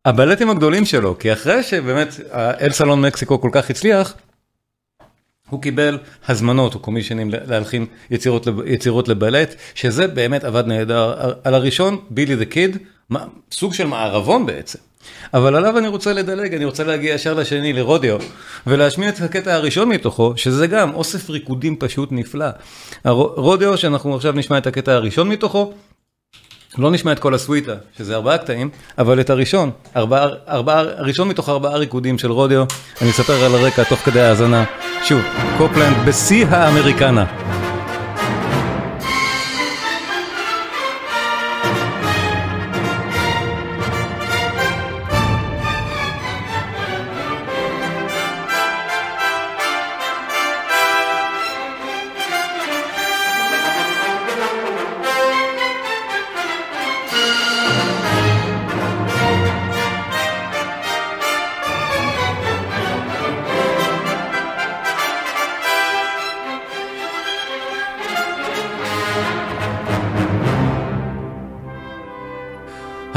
והבלטים 0.06 0.50
הגדולים 0.50 0.86
שלו, 0.86 1.20
כי 1.20 1.34
אחרי 1.34 1.64
שבאמת 1.64 2.20
אל 2.34 2.72
סלון 2.72 3.02
מקסיקו 3.02 3.42
כל 3.42 3.50
כך 3.52 3.70
הצליח, 3.70 4.14
הוא 5.50 5.62
קיבל 5.62 5.98
הזמנות 6.28 6.74
או 6.74 6.80
קומישנים 6.80 7.30
להלחין 7.48 7.86
יצירות, 8.12 8.48
יצירות 8.66 9.08
לבלט, 9.08 9.56
שזה 9.76 10.08
באמת 10.08 10.44
עבד 10.44 10.68
נהדר. 10.68 11.14
על 11.44 11.54
הראשון, 11.54 12.00
בילי 12.10 12.36
דה 12.36 12.46
קיד, 12.46 12.78
סוג 13.52 13.74
של 13.74 13.88
מערבון 13.88 14.46
בעצם. 14.46 14.80
אבל 15.34 15.56
עליו 15.56 15.78
אני 15.78 15.88
רוצה 15.88 16.14
לדלג, 16.14 16.54
אני 16.54 16.66
רוצה 16.66 16.84
להגיע 16.84 17.14
ישר 17.14 17.34
לשני, 17.34 17.74
לרודיו, 17.74 18.18
ולהשמיע 18.68 19.10
את 19.10 19.22
הקטע 19.22 19.54
הראשון 19.54 19.90
מתוכו, 19.90 20.34
שזה 20.36 20.68
גם 20.68 20.94
אוסף 20.94 21.30
ריקודים 21.30 21.76
פשוט 21.76 22.12
נפלא. 22.12 22.50
רודיו, 23.36 23.78
שאנחנו 23.78 24.16
עכשיו 24.16 24.34
נשמע 24.34 24.58
את 24.58 24.68
הקטע 24.68 24.94
הראשון 24.94 25.30
מתוכו, 25.30 25.74
לא 26.78 26.92
נשמע 26.92 27.12
את 27.12 27.20
כל 27.20 27.34
הסוויטה, 27.34 27.74
שזה 27.98 28.16
ארבעה 28.16 28.38
קטעים, 28.38 28.70
אבל 28.98 29.20
את 29.20 29.30
הראשון, 29.30 29.72
ארבעה, 29.96 30.28
ארבעה, 30.50 30.80
הראשון 30.80 31.28
מתוך 31.28 31.50
ארבעה 31.50 31.78
ריקודים 31.78 32.18
של 32.18 32.32
רודיו, 32.32 32.64
אני 33.02 33.10
אספר 33.10 33.46
על 33.46 33.56
הרקע 33.56 33.84
תוך 33.84 34.00
כדי 34.00 34.22
האזנה. 34.22 34.64
שוב, 35.04 35.22
קופלנד 35.58 35.98
בשיא 36.06 36.46
האמריקנה. 36.48 37.45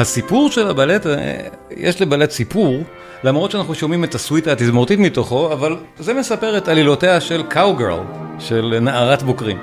הסיפור 0.08 0.50
של 0.50 0.68
הבלט, 0.68 1.06
אה, 1.06 1.36
יש 1.76 2.02
לבלט 2.02 2.30
סיפור, 2.30 2.82
למרות 3.24 3.50
שאנחנו 3.50 3.74
שומעים 3.74 4.04
את 4.04 4.14
הסוויטה 4.14 4.52
התזמורתית 4.52 4.98
מתוכו, 5.00 5.52
אבל 5.52 5.76
זה 5.98 6.14
מספר 6.14 6.56
את 6.58 6.68
עלילותיה 6.68 7.20
של 7.20 7.42
קאוגרל, 7.42 8.00
של 8.38 8.78
נערת 8.80 9.22
בוקרים. 9.22 9.58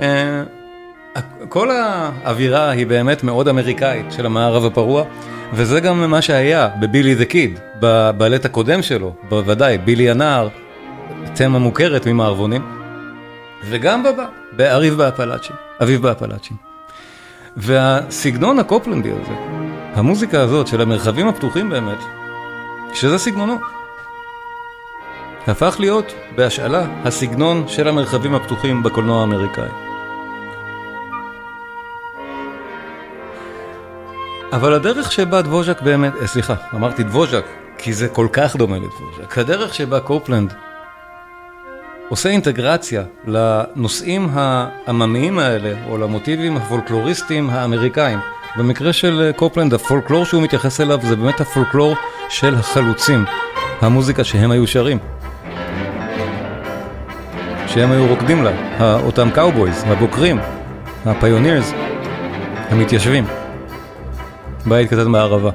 אה, 0.00 0.42
כל 1.48 1.70
האווירה 1.70 2.70
היא 2.70 2.86
באמת 2.86 3.24
מאוד 3.24 3.48
אמריקאית 3.48 4.12
של 4.12 4.26
המערב 4.26 4.64
הפרוע, 4.64 5.04
וזה 5.52 5.80
גם 5.80 6.10
מה 6.10 6.22
שהיה 6.22 6.68
בבילי 6.80 7.14
דה 7.14 7.24
קיד, 7.24 7.58
בבלט 7.80 8.44
הקודם 8.44 8.82
שלו, 8.82 9.14
בוודאי, 9.28 9.78
בילי 9.78 10.10
הנער, 10.10 10.48
תמה 11.34 11.58
מוכרת 11.58 12.06
ממערבונים, 12.06 12.62
וגם 13.70 14.02
בבא, 14.02 14.26
באביב 14.52 14.94
באפלאצ'ים, 14.94 15.56
אביב 15.82 16.02
באפלאצ'ים. 16.02 16.56
והסגנון 17.56 18.58
הקופלנדי 18.58 19.10
הזה, 19.10 19.57
המוזיקה 19.94 20.40
הזאת 20.40 20.66
של 20.66 20.80
המרחבים 20.80 21.28
הפתוחים 21.28 21.70
באמת, 21.70 21.98
שזה 22.94 23.18
סגנונו, 23.18 23.58
הפך 25.46 25.76
להיות 25.78 26.14
בהשאלה 26.36 26.86
הסגנון 27.04 27.68
של 27.68 27.88
המרחבים 27.88 28.34
הפתוחים 28.34 28.82
בקולנוע 28.82 29.20
האמריקאי. 29.20 29.68
אבל 34.52 34.72
הדרך 34.72 35.12
שבה 35.12 35.42
דבוז'ק 35.42 35.82
באמת, 35.82 36.12
אה, 36.20 36.26
סליחה, 36.26 36.54
אמרתי 36.74 37.02
דבוז'ק, 37.02 37.44
כי 37.78 37.92
זה 37.92 38.08
כל 38.08 38.28
כך 38.32 38.56
דומה 38.56 38.76
לדבוז'ק, 38.76 39.38
הדרך 39.38 39.74
שבה 39.74 40.00
קופלנד 40.00 40.54
עושה 42.08 42.28
אינטגרציה 42.28 43.02
לנושאים 43.26 44.28
העממיים 44.32 45.38
האלה, 45.38 45.74
או 45.88 45.98
למוטיבים 45.98 46.56
הפולקלוריסטיים 46.56 47.50
האמריקאים. 47.50 48.18
במקרה 48.58 48.92
של 48.92 49.20
אה, 49.20 49.32
קופלנד, 49.32 49.74
הפולקלור 49.74 50.24
שהוא 50.24 50.42
מתייחס 50.42 50.80
אליו 50.80 50.98
זה 51.02 51.16
באמת 51.16 51.40
הפולקלור 51.40 51.94
של 52.28 52.54
החלוצים, 52.54 53.24
המוזיקה 53.80 54.24
שהם 54.24 54.50
היו 54.50 54.66
שרים. 54.66 54.98
שהם 57.66 57.90
היו 57.92 58.06
רוקדים 58.06 58.44
לה, 58.44 58.50
אותם 59.04 59.30
cowboys, 59.30 59.84
הבוקרים, 59.86 60.38
ה 61.06 61.13
pioneers, 61.13 61.72
המתיישבים. 62.70 63.24
בית 64.66 64.90
קטן 64.90 65.12
בערבה. 65.12 65.50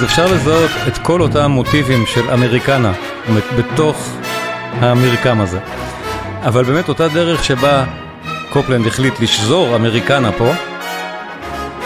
אז 0.00 0.04
אפשר 0.04 0.26
לזהות 0.32 0.70
את 0.88 0.98
כל 0.98 1.20
אותם 1.20 1.50
מוטיבים 1.50 2.06
של 2.06 2.30
אמריקנה 2.30 2.92
בתוך 3.56 4.08
המרקם 4.72 5.40
הזה. 5.40 5.58
אבל 6.42 6.64
באמת 6.64 6.88
אותה 6.88 7.08
דרך 7.08 7.44
שבה 7.44 7.84
קופלנד 8.52 8.86
החליט 8.86 9.20
לשזור 9.20 9.76
אמריקנה 9.76 10.32
פה, 10.32 10.52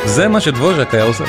זה 0.05 0.29
מה 0.29 0.41
שדבוז'ק 0.41 0.95
היה 0.95 1.05
עושה. 1.05 1.25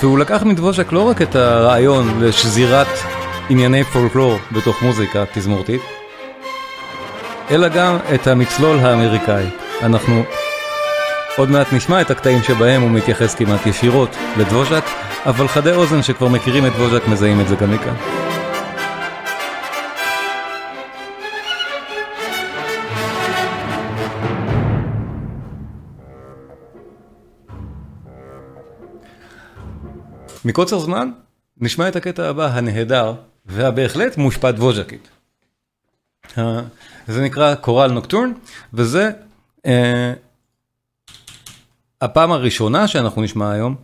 והוא 0.00 0.18
לקח 0.18 0.42
מדבוז'ק 0.42 0.92
לא 0.92 1.00
רק 1.00 1.22
את 1.22 1.36
הרעיון 1.36 2.20
לשזירת 2.20 2.98
ענייני 3.48 3.84
פולקלור 3.84 4.38
בתוך 4.52 4.82
מוזיקה 4.82 5.24
תזמורתית, 5.32 5.82
אלא 7.50 7.68
גם 7.68 7.96
את 8.14 8.26
המצלול 8.26 8.78
האמריקאי. 8.78 9.44
אנחנו 9.82 10.24
עוד 11.36 11.50
מעט 11.50 11.72
נשמע 11.72 12.00
את 12.00 12.10
הקטעים 12.10 12.42
שבהם 12.42 12.82
הוא 12.82 12.90
מתייחס 12.90 13.34
כמעט 13.34 13.66
ישירות 13.66 14.16
לדבוז'ק, 14.38 14.84
אבל 15.26 15.48
חדי 15.48 15.72
אוזן 15.72 16.02
שכבר 16.02 16.28
מכירים 16.28 16.66
את 16.66 16.72
דבוז'ק 16.72 17.08
מזהים 17.08 17.40
את 17.40 17.48
זה 17.48 17.56
גם 17.56 17.70
מכאן. 17.70 17.94
מקוצר 30.44 30.78
זמן, 30.78 31.10
נשמע 31.60 31.88
את 31.88 31.96
הקטע 31.96 32.28
הבא, 32.28 32.46
הנהדר, 32.46 33.14
והבהחלט 33.46 34.16
מושפע 34.16 34.50
דבוז'קית. 34.50 35.08
זה 37.06 37.22
נקרא 37.22 37.54
קורל 37.54 37.92
נוקטורן, 37.92 38.32
וזה 38.74 39.10
אה, 39.66 40.12
הפעם 42.04 42.32
הראשונה 42.32 42.88
שאנחנו 42.88 43.22
נשמע 43.22 43.50
היום 43.50 43.74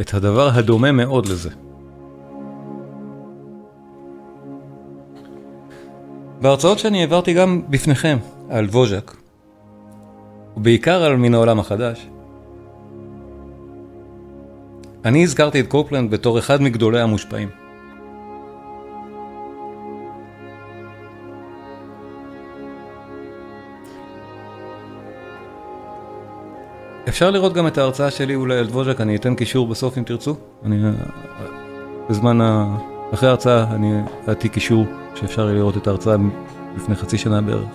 את 0.00 0.14
הדבר 0.14 0.48
הדומה 0.54 0.92
מאוד 0.92 1.26
לזה. 1.26 1.50
בהרצאות 6.40 6.78
שאני 6.78 7.00
העברתי 7.00 7.34
גם 7.34 7.62
בפניכם 7.70 8.18
על 8.50 8.64
ווז'ק, 8.64 9.14
ובעיקר 10.56 11.02
על 11.02 11.16
מן 11.16 11.34
העולם 11.34 11.60
החדש, 11.60 12.08
אני 15.04 15.22
הזכרתי 15.22 15.60
את 15.60 15.66
קופלנד 15.66 16.10
בתור 16.10 16.38
אחד 16.38 16.62
מגדולי 16.62 17.00
המושפעים. 17.00 17.67
אפשר 27.08 27.30
לראות 27.30 27.52
גם 27.52 27.66
את 27.66 27.78
ההרצאה 27.78 28.10
שלי 28.10 28.34
אולי 28.34 28.58
על 28.58 28.66
דבוז'ק, 28.66 29.00
אני 29.00 29.16
אתן 29.16 29.34
קישור 29.34 29.66
בסוף 29.66 29.98
אם 29.98 30.02
תרצו. 30.02 30.36
אני, 30.64 30.76
בזמן, 32.10 32.40
ה... 32.40 32.76
אחרי 33.14 33.28
ההרצאה 33.28 33.62
אני 33.74 34.00
אעתי 34.28 34.48
קישור 34.48 34.86
שאפשר 35.14 35.46
לראות 35.46 35.76
את 35.76 35.86
ההרצאה 35.86 36.16
לפני 36.76 36.96
חצי 36.96 37.18
שנה 37.18 37.40
בערך, 37.40 37.68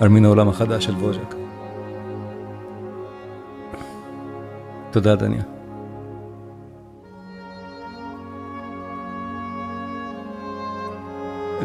על 0.00 0.08
מין 0.08 0.24
העולם 0.24 0.48
החדש 0.48 0.84
של 0.84 0.94
דבוז'ק. 0.94 1.34
תודה, 4.90 5.16
דניה. 5.16 5.42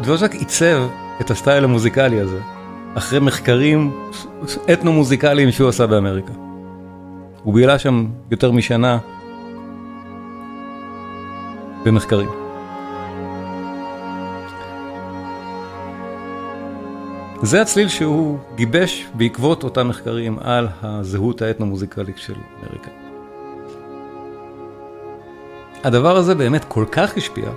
דבוז'ק 0.02 0.34
עיצב 0.34 0.86
את 1.20 1.30
הסטייל 1.30 1.64
המוזיקלי 1.64 2.20
הזה, 2.20 2.40
אחרי 2.94 3.20
מחקרים 3.20 3.92
אתנו-מוזיקליים 4.72 5.52
שהוא 5.52 5.68
עשה 5.68 5.86
באמריקה. 5.86 6.49
הוא 7.42 7.54
בילה 7.54 7.78
שם 7.78 8.06
יותר 8.30 8.52
משנה 8.52 8.98
במחקרים. 11.84 12.28
זה 17.42 17.62
הצליל 17.62 17.88
שהוא 17.88 18.38
גיבש 18.54 19.06
בעקבות 19.14 19.64
אותם 19.64 19.88
מחקרים 19.88 20.38
על 20.40 20.68
הזהות 20.82 21.42
האתנו-מוזיקלית 21.42 22.18
של 22.18 22.34
אמריקה. 22.60 22.90
הדבר 25.84 26.16
הזה 26.16 26.34
באמת 26.34 26.64
כל 26.64 26.84
כך 26.92 27.16
השפיע, 27.16 27.50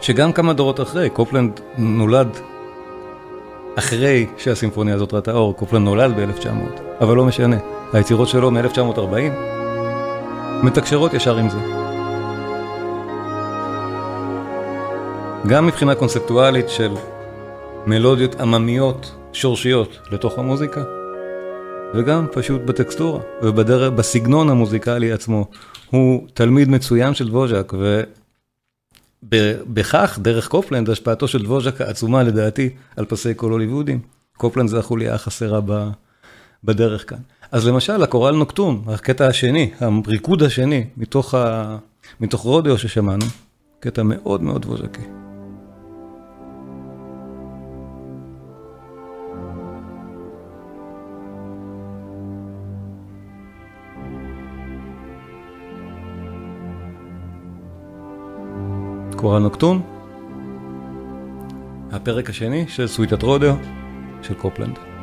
שגם 0.00 0.32
כמה 0.32 0.52
דורות 0.52 0.80
אחרי, 0.80 1.10
קופלנד 1.10 1.60
נולד 1.78 2.28
אחרי 3.74 4.26
שהסימפוניה 4.36 4.94
הזאת 4.94 5.14
ראתה 5.14 5.32
אור, 5.32 5.56
קופלנד 5.56 5.84
נולד 5.84 6.16
ב-1900, 6.16 6.85
אבל 7.00 7.16
לא 7.16 7.24
משנה, 7.24 7.56
היצירות 7.92 8.28
שלו 8.28 8.50
מ-1940 8.50 9.32
מתקשרות 10.62 11.14
ישר 11.14 11.36
עם 11.36 11.50
זה. 11.50 11.58
גם 15.46 15.66
מבחינה 15.66 15.94
קונספטואלית 15.94 16.68
של 16.68 16.94
מלודיות 17.86 18.40
עממיות 18.40 19.14
שורשיות 19.32 19.98
לתוך 20.10 20.38
המוזיקה, 20.38 20.84
וגם 21.94 22.26
פשוט 22.32 22.62
בטקסטורה 22.62 23.20
ובסגנון 23.42 24.50
המוזיקלי 24.50 25.12
עצמו. 25.12 25.46
הוא 25.90 26.28
תלמיד 26.34 26.68
מצוין 26.68 27.14
של 27.14 27.28
דבוז'ק, 27.28 27.72
ובכך, 29.22 30.18
דרך 30.22 30.48
קופלנד, 30.48 30.90
השפעתו 30.90 31.28
של 31.28 31.42
דבוז'ק 31.42 31.80
העצומה 31.80 32.22
לדעתי 32.22 32.70
על 32.96 33.04
פסי 33.04 33.34
קול 33.34 33.52
הוליוודיים. 33.52 34.00
קופלנד 34.36 34.68
זה 34.68 34.78
החוליה 34.78 35.14
החסרה 35.14 35.60
בדרך 36.66 37.10
כאן. 37.10 37.18
אז 37.52 37.66
למשל, 37.66 38.02
ה 38.02 38.07
Corral 38.07 38.36
Nocturne, 38.36 38.82
הקטע 38.86 39.26
השני, 39.26 39.70
הריקוד 39.80 40.42
השני, 40.42 40.84
מתוך, 40.96 41.34
ה... 41.34 41.76
מתוך 42.20 42.40
רודיו 42.40 42.78
ששמענו, 42.78 43.24
קטע 43.80 44.02
מאוד 44.02 44.42
מאוד 44.42 44.62
דבוז'קי. 44.62 45.02
קורל 59.16 59.38
נוקטון, 59.38 59.82
הפרק 61.92 62.30
השני 62.30 62.64
של 62.68 62.86
סוויטת 62.86 63.22
רודיו 63.22 63.54
של 64.22 64.34
קופלנד. 64.34 64.95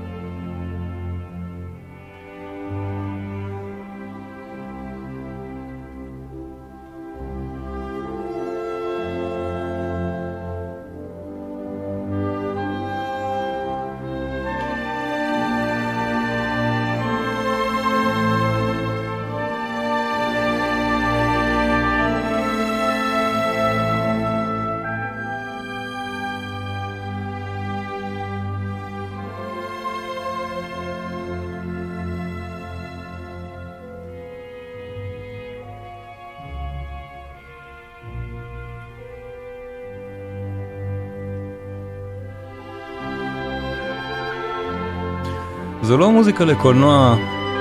זו 45.84 45.98
לא 45.98 46.12
מוזיקה 46.12 46.46
לקולנוע 46.46 47.16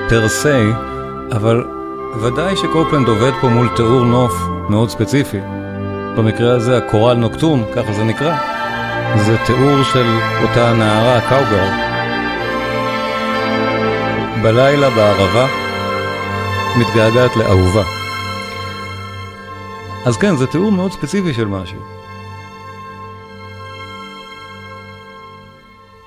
פר 0.08 0.28
סי, 0.28 0.72
אבל 1.32 1.64
ודאי 2.20 2.56
שקופלנד 2.56 3.08
עובד 3.08 3.30
פה 3.40 3.48
מול 3.48 3.68
תיאור 3.76 4.04
נוף 4.04 4.32
מאוד 4.68 4.90
ספציפי. 4.90 5.40
במקרה 6.16 6.54
הזה 6.54 6.78
הקורל 6.78 7.14
נוקטון, 7.14 7.64
ככה 7.74 7.92
זה 7.92 8.04
נקרא, 8.04 8.36
זה 9.16 9.36
תיאור 9.46 9.82
של 9.82 10.18
אותה 10.42 10.72
נערה 10.72 11.20
קאוגר. 11.28 11.68
בלילה 14.42 14.90
בערבה 14.90 15.46
מתגעגעת 16.78 17.36
לאהובה. 17.36 17.84
אז 20.06 20.16
כן, 20.16 20.36
זה 20.36 20.46
תיאור 20.46 20.72
מאוד 20.72 20.92
ספציפי 20.92 21.34
של 21.34 21.46
משהו. 21.46 21.78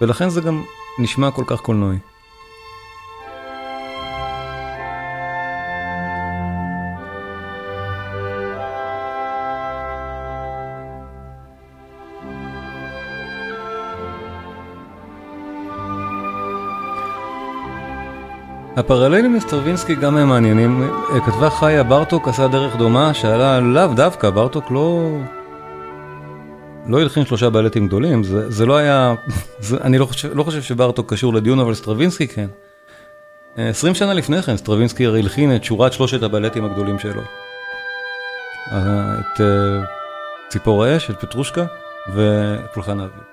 ולכן 0.01 0.29
זה 0.29 0.41
גם 0.41 0.63
נשמע 0.99 1.31
כל 1.31 1.43
כך 1.47 1.61
קולנועי. 1.61 1.97
הפרללים 18.77 19.35
לסטרווינסקי 19.35 19.95
גם 19.95 20.17
הם 20.17 20.29
מעניינים. 20.29 20.89
כתבה 21.25 21.49
חיה 21.49 21.83
ברטוק 21.83 22.27
עשה 22.27 22.47
דרך 22.47 22.75
דומה 22.75 23.13
שעלה 23.13 23.59
לאו 23.59 23.87
דווקא, 23.87 24.29
ברטוק 24.29 24.71
לא... 24.71 25.09
לא 26.87 27.01
הלחין 27.01 27.25
שלושה 27.25 27.49
בלטים 27.49 27.87
גדולים, 27.87 28.23
זה, 28.23 28.51
זה 28.51 28.65
לא 28.65 28.77
היה, 28.77 29.15
זה, 29.59 29.77
אני 29.81 29.97
לא 29.97 30.05
חושב, 30.05 30.37
לא 30.37 30.43
חושב 30.43 30.61
שברטוק 30.61 31.13
קשור 31.13 31.33
לדיון, 31.33 31.59
אבל 31.59 31.73
סטרווינסקי 31.73 32.27
כן. 32.27 32.47
20 33.57 33.95
שנה 33.95 34.13
לפני 34.13 34.41
כן 34.41 34.57
סטרווינסקי 34.57 35.05
הרי 35.05 35.19
הלחין 35.19 35.55
את 35.55 35.63
שורת 35.63 35.93
שלושת 35.93 36.23
הבלטים 36.23 36.65
הגדולים 36.65 36.99
שלו. 36.99 37.21
את 38.67 39.41
ציפור 40.49 40.83
האש, 40.83 41.09
את 41.09 41.15
פטרושקה 41.19 41.65
ופולחן 42.13 42.99
האביב. 42.99 43.23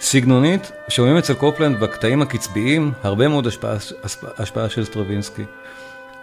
סגנונית, 0.00 0.72
שומעים 0.88 1.16
אצל 1.16 1.34
קופלנד 1.34 1.80
בקטעים 1.80 2.22
הקצביים 2.22 2.92
הרבה 3.02 3.28
מאוד 3.28 3.46
השפעה, 3.46 3.76
השפעה 4.38 4.68
של 4.68 4.84
סטרווינסקי. 4.84 5.44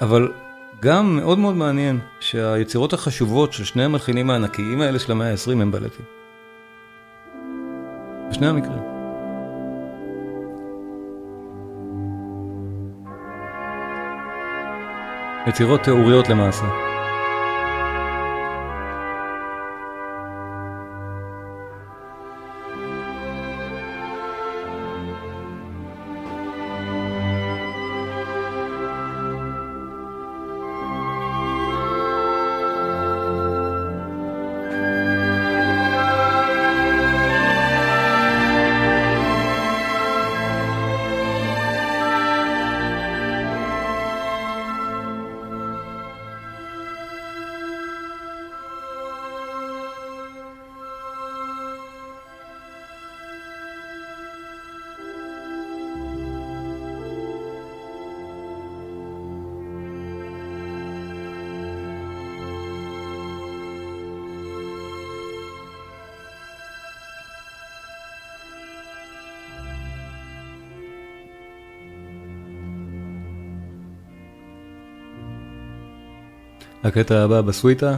אבל 0.02 0.32
גם 0.80 1.16
מאוד 1.16 1.40
מאוד 1.40 1.56
מעניין 1.56 2.00
שהיצירות 2.20 2.94
החשובות 2.94 3.54
של 3.54 3.64
שני 3.64 3.84
המלחינים 3.84 4.30
הענקיים 4.30 4.82
האלה 4.82 5.00
של 5.00 5.12
המאה 5.12 5.32
ה-20 5.32 5.52
הם 5.52 5.72
בלטים. 5.72 6.06
בשני 8.30 8.48
המקרים. 8.48 8.98
יצירות 15.48 15.82
תיאוריות 15.82 16.30
למעשה. 16.30 16.87
הקטע 76.88 77.24
הבא 77.24 77.42
בסוויטה, 77.42 77.98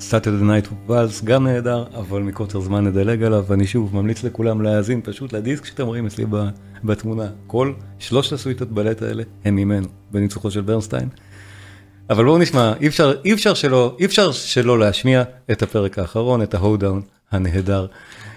Saturday 0.00 0.42
Night 0.42 0.90
Waltz 0.90 1.24
גם 1.24 1.46
נהדר, 1.46 1.84
אבל 1.94 2.22
מקוצר 2.22 2.60
זמן 2.60 2.84
נדלג 2.84 3.22
עליו, 3.22 3.44
ואני 3.48 3.66
שוב 3.66 3.96
ממליץ 3.96 4.24
לכולם 4.24 4.62
להאזין 4.62 5.00
פשוט 5.04 5.32
לדיסק 5.32 5.64
שאתם 5.64 5.86
רואים 5.86 6.06
אצלי 6.06 6.24
בתמונה. 6.84 7.26
כל 7.46 7.72
שלושת 7.98 8.32
הסוויטות 8.32 8.70
בלט 8.70 9.02
האלה 9.02 9.22
הם 9.44 9.56
ממנו, 9.56 9.86
בניצוחו 10.10 10.50
של 10.50 10.60
ברנסטיין. 10.60 11.08
אבל 12.10 12.24
בואו 12.24 12.38
נשמע, 12.38 12.72
אי 12.80 12.86
אפשר, 12.86 13.14
אי 13.24 13.32
אפשר 13.32 13.54
שלא, 13.54 13.96
אי 13.98 14.04
אפשר 14.04 14.32
שלא 14.32 14.78
להשמיע 14.78 15.22
את 15.50 15.62
הפרק 15.62 15.98
האחרון, 15.98 16.42
את 16.42 16.54
ההודאון 16.54 17.02
הנהדר. 17.32 17.86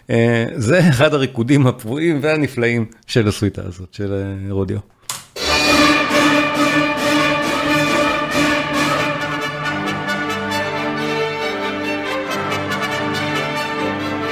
אה, 0.10 0.46
זה 0.56 0.90
אחד 0.90 1.14
הריקודים 1.14 1.68
הפרועים 1.68 2.20
והנפלאים 2.22 2.86
של 3.08 3.28
הסוויטה 3.28 3.62
הזאת, 3.66 3.94
של 3.94 4.14
אה, 4.14 4.54
רודיו. 4.54 4.80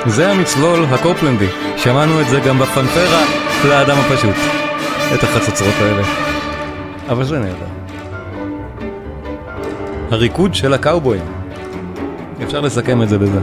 זה 0.08 0.32
המצלול 0.32 0.86
הקופלנדי, 0.86 1.48
שמענו 1.78 2.22
את 2.22 2.28
זה 2.28 2.40
גם 2.40 2.60
בפנפרה 2.60 3.26
לאדם 3.66 3.98
הפשוט, 3.98 4.36
את 5.16 5.24
החצוצרות 5.24 5.74
האלה. 5.82 6.04
אבל 7.10 7.24
זה 7.24 7.40
נהדר. 7.40 7.66
הריקוד 10.12 10.54
של 10.56 10.74
הקאובויים. 10.74 11.24
אפשר 12.44 12.62
לסכם 12.62 13.02
את 13.02 13.10
זה 13.10 13.18
בזה. 13.18 13.40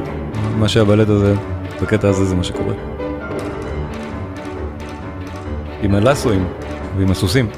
מה 0.59 0.69
שהבלט 0.69 1.09
הזה, 1.09 1.35
בקטע 1.83 2.09
הזה 2.09 2.25
זה 2.25 2.35
מה 2.35 2.45
שקורה. 2.45 2.75
עם 5.83 5.95
הלסואים 5.95 6.47
ועם 6.99 7.11
הסוסים. 7.11 7.49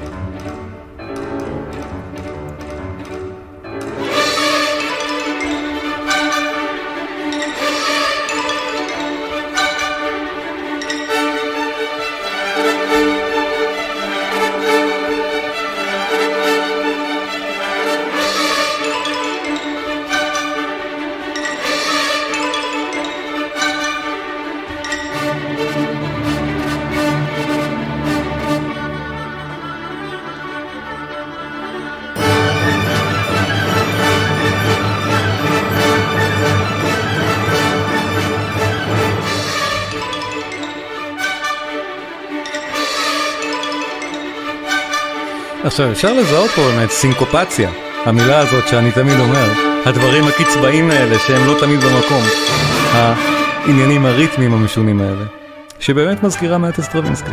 עכשיו 45.77 45.91
אפשר 45.91 46.13
לזהות 46.13 46.49
פה 46.51 46.61
באמת 46.61 46.89
סינקופציה, 46.89 47.69
המילה 48.05 48.39
הזאת 48.39 48.67
שאני 48.67 48.91
תמיד 48.91 49.19
אומר, 49.19 49.49
הדברים 49.85 50.23
הקצבאיים 50.27 50.91
האלה 50.91 51.19
שהם 51.19 51.47
לא 51.47 51.59
תמיד 51.59 51.79
במקום, 51.79 52.23
העניינים 52.91 54.05
הריתמיים 54.05 54.53
המשונים 54.53 55.01
האלה, 55.01 55.25
שבאמת 55.79 56.23
מזכירה 56.23 56.57
מעט 56.57 56.79
אסטרווינסקי. 56.79 57.31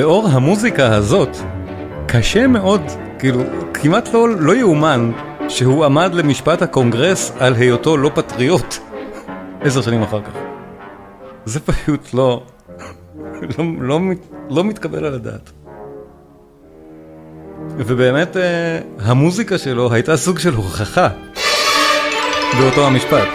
לאור 0.00 0.28
המוזיקה 0.28 0.94
הזאת, 0.94 1.36
קשה 2.06 2.46
מאוד, 2.46 2.80
כאילו, 3.18 3.40
כמעט 3.74 4.08
לא, 4.14 4.28
לא 4.28 4.56
יאומן 4.56 5.10
שהוא 5.48 5.84
עמד 5.84 6.14
למשפט 6.14 6.62
הקונגרס 6.62 7.32
על 7.38 7.54
היותו 7.54 7.96
לא 7.96 8.10
פטריוט 8.14 8.74
עשר 9.64 9.82
שנים 9.82 10.02
אחר 10.02 10.20
כך. 10.22 10.32
זה 11.44 11.60
פשוט 11.60 12.14
לא, 12.14 12.42
לא, 13.58 13.64
לא, 13.80 14.00
לא 14.50 14.64
מתקבל 14.64 15.04
על 15.04 15.14
הדעת. 15.14 15.50
ובאמת 17.76 18.36
אה, 18.36 18.78
המוזיקה 19.00 19.58
שלו 19.58 19.92
הייתה 19.92 20.16
סוג 20.16 20.38
של 20.38 20.54
הוכחה 20.54 21.08
באותו 22.58 22.86
המשפט. 22.86 23.28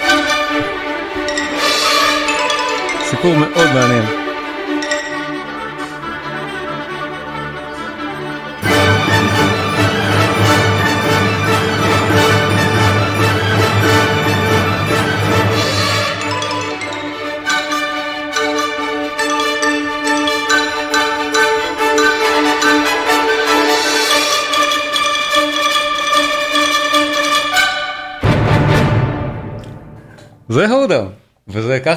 סיפור 3.09 3.33
מאוד 3.35 3.73
מעניין. 3.73 4.24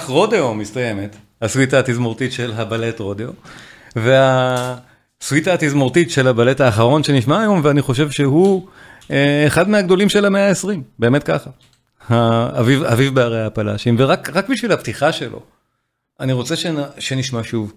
רודאו 0.09 0.55
מסתיימת, 0.55 1.17
הסוויטה 1.43 1.79
התזמורתית 1.79 2.33
של 2.33 2.53
הבלט 2.53 3.01
רודאו, 3.01 3.33
והסוויטה 3.97 5.55
התזמורתית 5.55 6.11
של 6.11 6.29
הבלט 6.29 6.61
האחרון 6.61 7.05
שנשמע 7.05 7.41
היום, 7.41 7.61
ואני 7.65 7.83
חושב 7.83 8.11
שהוא 8.11 8.67
אה, 9.11 9.45
אחד 9.47 9.69
מהגדולים 9.69 10.09
של 10.09 10.25
המאה 10.25 10.49
ה-20, 10.49 10.69
באמת 10.99 11.23
ככה. 11.23 11.51
אביב, 12.61 12.83
אביב 12.83 13.15
בערי 13.15 13.45
הפלאשים, 13.45 13.97
ורק 13.99 14.51
בשביל 14.51 14.73
הפתיחה 14.73 15.13
שלו, 15.13 15.43
אני 16.21 16.33
רוצה 16.33 16.57
שנ, 16.57 16.77
שנשמע 16.99 17.41
שוב 17.45 17.73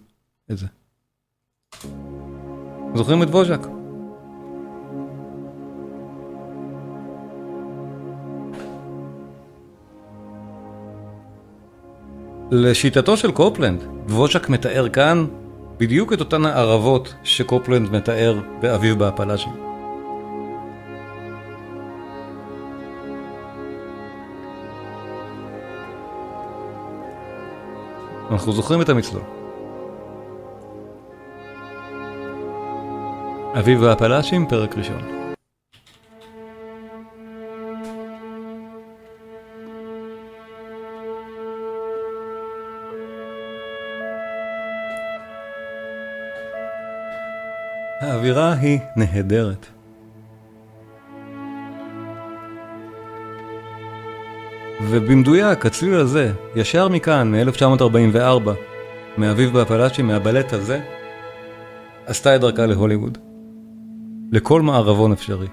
את 0.51 0.57
זה. 0.57 0.65
זוכרים 2.95 3.23
את 3.23 3.27
ווז'ק? 3.27 3.80
לשיטתו 12.51 13.17
של 13.17 13.31
קופלנד, 13.31 13.83
דבושק 14.05 14.49
מתאר 14.49 14.89
כאן 14.89 15.25
בדיוק 15.77 16.13
את 16.13 16.19
אותן 16.19 16.45
הערבות 16.45 17.13
שקופלנד 17.23 17.91
מתאר 17.91 18.39
באביב 18.61 18.99
בהפלאז'ים. 18.99 19.53
אנחנו 28.31 28.51
זוכרים 28.51 28.81
את 28.81 28.89
המצלול. 28.89 29.23
אביב 33.59 33.81
והפלאשים, 33.81 34.47
פרק 34.47 34.77
ראשון. 34.77 35.20
האווירה 48.21 48.53
היא 48.53 48.79
נהדרת. 48.95 49.65
ובמדויק, 54.81 55.65
הצליל 55.65 55.93
הזה, 55.93 56.31
ישר 56.55 56.87
מכאן, 56.87 57.35
מ-1944, 57.35 58.49
מאביב 59.17 59.53
באפלאצ'י, 59.53 60.01
מהבלט 60.01 60.53
הזה, 60.53 60.81
עשתה 62.05 62.35
את 62.35 62.41
דרכה 62.41 62.65
להוליווד. 62.65 63.17
לכל 64.31 64.61
מערבון 64.61 65.11
אפשרי. 65.11 65.47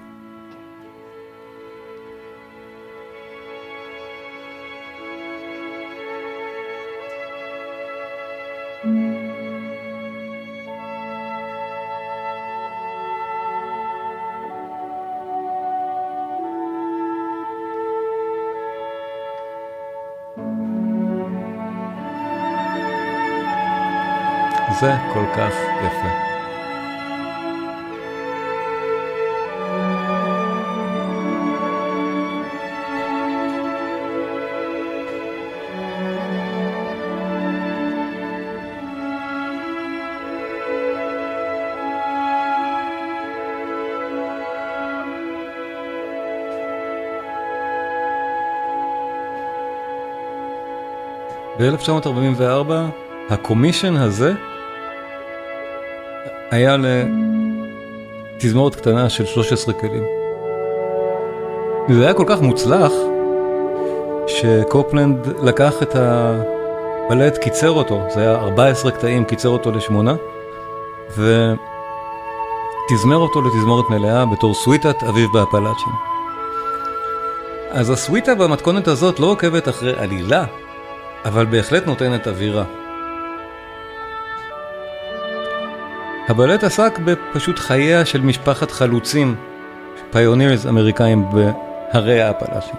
זה 24.79 24.93
כל 25.13 25.25
כך 25.37 25.53
יפה. 25.85 26.29
ב-1944 51.59 52.71
הקומישן 53.29 53.95
הזה 53.95 54.33
היה 56.51 56.75
לתזמורת 58.37 58.75
קטנה 58.75 59.09
של 59.09 59.25
13 59.25 59.73
כלים. 59.73 60.03
זה 61.89 62.03
היה 62.03 62.13
כל 62.13 62.23
כך 62.27 62.41
מוצלח, 62.41 62.91
שקופלנד 64.27 65.27
לקח 65.43 65.83
את 65.83 65.95
הבלט, 65.95 67.37
קיצר 67.37 67.71
אותו, 67.71 68.01
זה 68.13 68.21
היה 68.21 68.35
14 68.35 68.91
קטעים, 68.91 69.25
קיצר 69.25 69.49
אותו 69.49 69.71
לשמונה, 69.71 70.15
ותזמר 71.09 71.57
אותו 73.17 73.41
לתזמורת 73.41 73.89
מלאה 73.89 74.25
בתור 74.25 74.53
סוויטת 74.53 75.03
אביב 75.03 75.29
באפלאצ'ים. 75.33 75.93
אז 77.71 77.89
הסוויטה 77.89 78.35
במתכונת 78.35 78.87
הזאת 78.87 79.19
לא 79.19 79.27
עוקבת 79.27 79.69
אחרי 79.69 79.93
עלילה, 79.97 80.45
אבל 81.25 81.45
בהחלט 81.45 81.85
נותנת 81.85 82.27
אווירה. 82.27 82.78
הבלט 86.29 86.63
עסק 86.63 86.99
בפשוט 87.05 87.59
חייה 87.59 88.05
של 88.05 88.21
משפחת 88.21 88.71
חלוצים, 88.71 89.35
פיונירס 90.11 90.65
אמריקאים 90.65 91.25
בהרי 91.29 92.21
האפלאצ'י. 92.21 92.73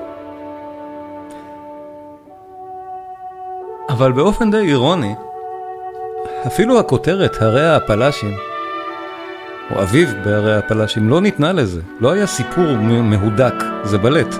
אבל 3.88 4.12
באופן 4.12 4.50
די 4.50 4.56
אירוני, 4.56 5.14
אפילו 6.46 6.80
הכותרת 6.80 7.42
הרי 7.42 7.66
האפלאצ'ים, 7.66 8.36
או 9.70 9.82
אביב 9.82 10.14
בהרי 10.24 10.54
האפלאצ'ים, 10.54 11.08
לא 11.08 11.20
ניתנה 11.20 11.52
לזה, 11.52 11.80
לא 12.00 12.12
היה 12.12 12.26
סיפור 12.26 12.76
מהודק, 13.02 13.54
זה 13.84 13.98
בלט, 13.98 14.34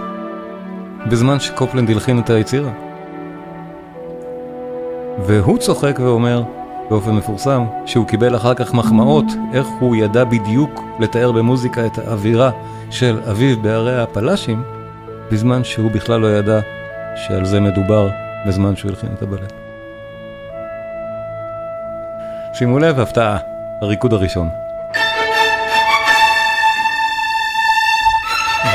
בזמן 1.10 1.40
שקופלנד 1.40 1.90
הלחין 1.90 2.18
את 2.18 2.30
היצירה. 2.30 2.70
והוא 5.18 5.58
צוחק 5.58 5.98
ואומר, 6.02 6.42
באופן 6.90 7.10
מפורסם, 7.10 7.64
שהוא 7.86 8.06
קיבל 8.06 8.36
אחר 8.36 8.54
כך 8.54 8.74
מחמאות, 8.74 9.24
איך 9.52 9.66
הוא 9.80 9.96
ידע 9.96 10.24
בדיוק 10.24 10.84
לתאר 11.00 11.32
במוזיקה 11.32 11.86
את 11.86 11.98
האווירה 11.98 12.50
של 12.90 13.20
אביו 13.30 13.62
בערי 13.62 13.96
האפלאשים, 13.96 14.62
בזמן 15.32 15.64
שהוא 15.64 15.90
בכלל 15.90 16.20
לא 16.20 16.26
ידע 16.26 16.60
שעל 17.16 17.44
זה 17.44 17.60
מדובר 17.60 18.08
בזמן 18.46 18.76
שהוא 18.76 18.90
הלחין 18.90 19.10
את 19.14 19.22
הבלט. 19.22 19.52
שימו 22.54 22.78
לב, 22.78 23.00
הפתעה, 23.00 23.38
הריקוד 23.82 24.12
הראשון. 24.12 24.48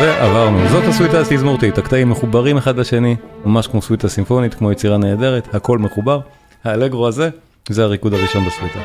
ועברנו, 0.01 0.67
זאת 0.69 0.83
הסוויטה 0.83 1.19
התזמורתית, 1.19 1.77
הקטעים 1.77 2.09
מחוברים 2.09 2.57
אחד 2.57 2.77
לשני, 2.77 3.15
ממש 3.45 3.67
כמו 3.67 3.81
סוויטה 3.81 4.09
סימפונית, 4.09 4.53
כמו 4.53 4.71
יצירה 4.71 4.97
נהדרת, 4.97 5.55
הכל 5.55 5.77
מחובר. 5.77 6.19
האלגרו 6.63 7.07
הזה 7.07 7.29
זה 7.69 7.83
הריקוד 7.83 8.13
הראשון 8.13 8.45
בסוויטה. 8.45 8.79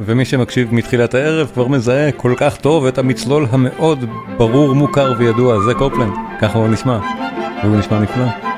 ומי 0.00 0.24
שמקשיב 0.24 0.74
מתחילת 0.74 1.14
הערב 1.14 1.50
כבר 1.54 1.68
מזהה 1.68 2.12
כל 2.12 2.34
כך 2.36 2.56
טוב 2.56 2.86
את 2.86 2.98
המצלול 2.98 3.46
המאוד 3.50 4.04
ברור, 4.36 4.74
מוכר 4.74 5.12
וידוע, 5.18 5.60
זה 5.60 5.74
קופלנד, 5.74 6.12
ככה 6.40 6.58
הוא 6.58 6.68
נשמע, 6.68 6.98
והוא 7.62 7.76
נשמע 7.76 7.98
נפלא. 7.98 8.51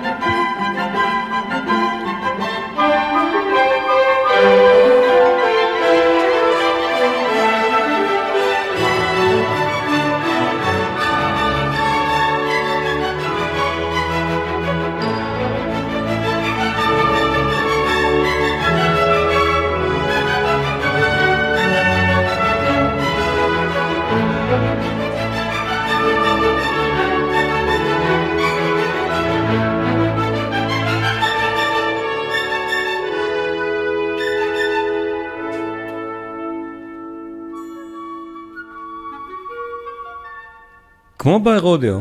כמו 41.45 41.53
באירודיו, 41.53 41.99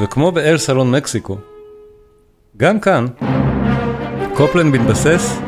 וכמו 0.00 0.32
באל 0.32 0.58
סלון 0.58 0.90
מקסיקו, 0.90 1.36
גם 2.56 2.80
כאן, 2.80 3.06
קופלנד 4.34 4.74
מתבסס 4.74 5.38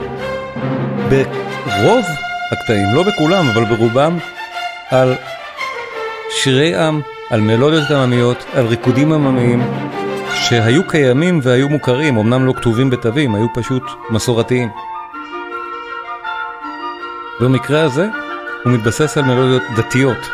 ברוב 1.65 2.05
הקטעים, 2.53 2.95
לא 2.95 3.03
בכולם, 3.03 3.47
אבל 3.49 3.65
ברובם, 3.65 4.19
על 4.91 5.15
שירי 6.31 6.77
עם, 6.77 7.01
על 7.31 7.41
מלודיות 7.41 7.91
עממיות, 7.91 8.45
על 8.55 8.67
ריקודים 8.67 9.13
עממיים, 9.13 9.63
שהיו 10.35 10.89
קיימים 10.89 11.41
והיו 11.43 11.69
מוכרים, 11.69 12.17
אמנם 12.17 12.47
לא 12.47 12.53
כתובים 12.53 12.91
בתווים, 12.91 13.35
היו 13.35 13.47
פשוט 13.55 13.83
מסורתיים. 14.11 14.69
במקרה 17.41 17.83
הזה, 17.83 18.09
הוא 18.65 18.73
מתבסס 18.73 19.19
על 19.19 19.25
מלודיות 19.25 19.63
דתיות. 19.77 20.31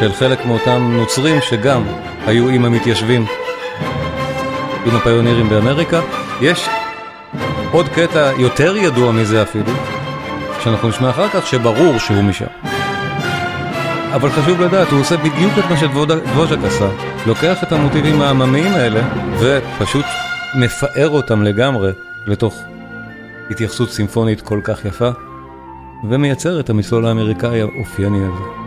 של 0.00 0.12
חלק 0.12 0.46
מאותם 0.46 0.92
נוצרים 0.96 1.40
שגם 1.40 1.82
היו 2.26 2.48
עם 2.48 2.64
המתיישבים, 2.64 3.26
עם 4.86 4.96
הפיונירים 4.96 5.48
באמריקה. 5.48 6.00
יש 6.40 6.68
עוד 7.72 7.88
קטע 7.88 8.30
יותר 8.38 8.76
ידוע 8.76 9.12
מזה 9.12 9.42
אפילו, 9.42 9.72
שאנחנו 10.64 10.88
נשמע 10.88 11.10
אחר 11.10 11.28
כך, 11.28 11.46
שברור 11.46 11.98
שהוא 11.98 12.22
משם. 12.22 12.46
אבל 14.14 14.30
חשוב 14.30 14.60
לדעת, 14.60 14.88
הוא 14.90 15.00
עושה 15.00 15.16
בדיוק 15.16 15.52
את 15.58 15.64
מה 15.70 15.76
שדבוז'ק 15.76 16.58
עשה. 16.66 16.88
לוקח 17.26 17.62
את 17.62 17.72
המוטיבים 17.72 18.20
העממיים 18.20 18.72
האלה 18.72 19.00
ופשוט 19.38 20.06
מפאר 20.54 21.08
אותם 21.08 21.42
לגמרי 21.42 21.90
לתוך 22.26 22.62
התייחסות 23.50 23.90
סימפונית 23.90 24.40
כל 24.40 24.60
כך 24.64 24.84
יפה, 24.84 25.10
ומייצר 26.10 26.60
את 26.60 26.70
המסלול 26.70 27.06
האמריקאי 27.06 27.60
האופייני 27.60 28.24
הזה. 28.24 28.59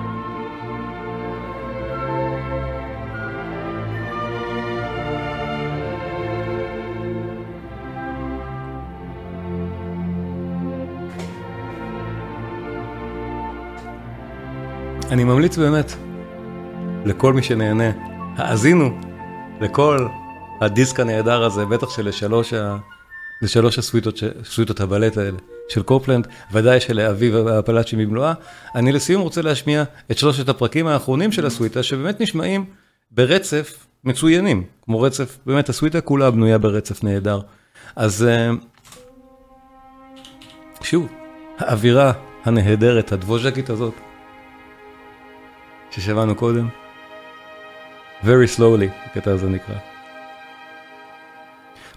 אני 15.13 15.23
ממליץ 15.23 15.57
באמת 15.57 15.93
לכל 17.05 17.33
מי 17.33 17.43
שנהנה, 17.43 17.91
האזינו 18.37 18.99
לכל 19.61 20.07
הדיסק 20.61 20.99
הנהדר 20.99 21.43
הזה, 21.43 21.65
בטח 21.65 21.89
שלשלוש 21.89 22.53
ה... 22.53 22.77
לשלוש 23.41 23.79
הסוויטות, 23.79 24.19
סוויטות 24.43 24.79
הבלט 24.79 25.17
האלה 25.17 25.37
של 25.69 25.83
קופלנד, 25.83 26.27
ודאי 26.51 26.79
שלאביב 26.79 27.35
הפלאצ'י 27.35 27.95
במלואה. 27.95 28.33
אני 28.75 28.91
לסיום 28.91 29.21
רוצה 29.21 29.41
להשמיע 29.41 29.83
את 30.11 30.17
שלושת 30.17 30.49
הפרקים 30.49 30.87
האחרונים 30.87 31.31
של 31.31 31.45
הסוויטה, 31.45 31.83
שבאמת 31.83 32.21
נשמעים 32.21 32.65
ברצף 33.11 33.85
מצוינים, 34.03 34.63
כמו 34.81 35.01
רצף, 35.01 35.37
באמת 35.45 35.69
הסוויטה 35.69 36.01
כולה 36.01 36.31
בנויה 36.31 36.57
ברצף 36.57 37.03
נהדר. 37.03 37.39
אז 37.95 38.23
אה, 38.29 38.51
שוב, 40.81 41.07
האווירה 41.57 42.11
הנהדרת, 42.45 43.11
הדבוז'קית 43.11 43.69
הזאת, 43.69 43.93
ששמענו 45.95 46.35
קודם. 46.35 46.67
Very 48.23 48.57
slowly, 48.57 48.89
הקטע 49.05 49.31
הזה 49.31 49.49
נקרא. 49.49 49.75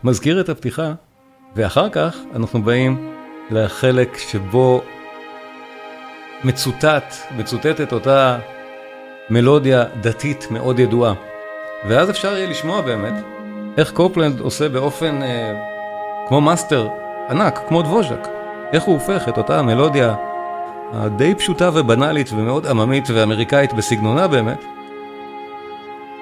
מזכיר 0.05 0.41
את 0.41 0.49
הפתיחה, 0.49 0.93
ואחר 1.57 1.89
כך 1.89 2.17
אנחנו 2.35 2.63
באים 2.63 3.13
לחלק 3.51 4.19
שבו 4.19 4.83
מצוטט, 6.45 7.15
מצוטטת 7.37 7.93
אותה 7.93 8.39
מלודיה 9.31 9.85
דתית 10.01 10.51
מאוד 10.51 10.79
ידועה. 10.79 11.15
ואז 11.89 12.11
אפשר 12.11 12.37
יהיה 12.37 12.51
לשמוע 12.51 12.81
באמת 12.81 13.25
איך 13.79 13.93
קופלנד 13.93 14.41
עושה 14.41 14.69
באופן 14.69 15.23
אה, 15.23 15.55
כמו 16.29 16.41
מאסטר 16.41 16.89
ענק, 17.31 17.59
כמו 17.69 17.83
דבוז'ק, 17.83 18.29
איך 18.73 18.83
הוא 18.83 18.95
הופך 18.95 19.29
את 19.29 19.39
אותה 19.39 19.63
מלודיה 19.63 20.15
הדי 20.93 21.35
פשוטה 21.35 21.71
ובנאלית 21.75 22.33
ומאוד 22.33 22.67
עממית 22.67 23.05
ואמריקאית 23.15 23.73
בסגנונה 23.73 24.29
באמת, 24.29 24.65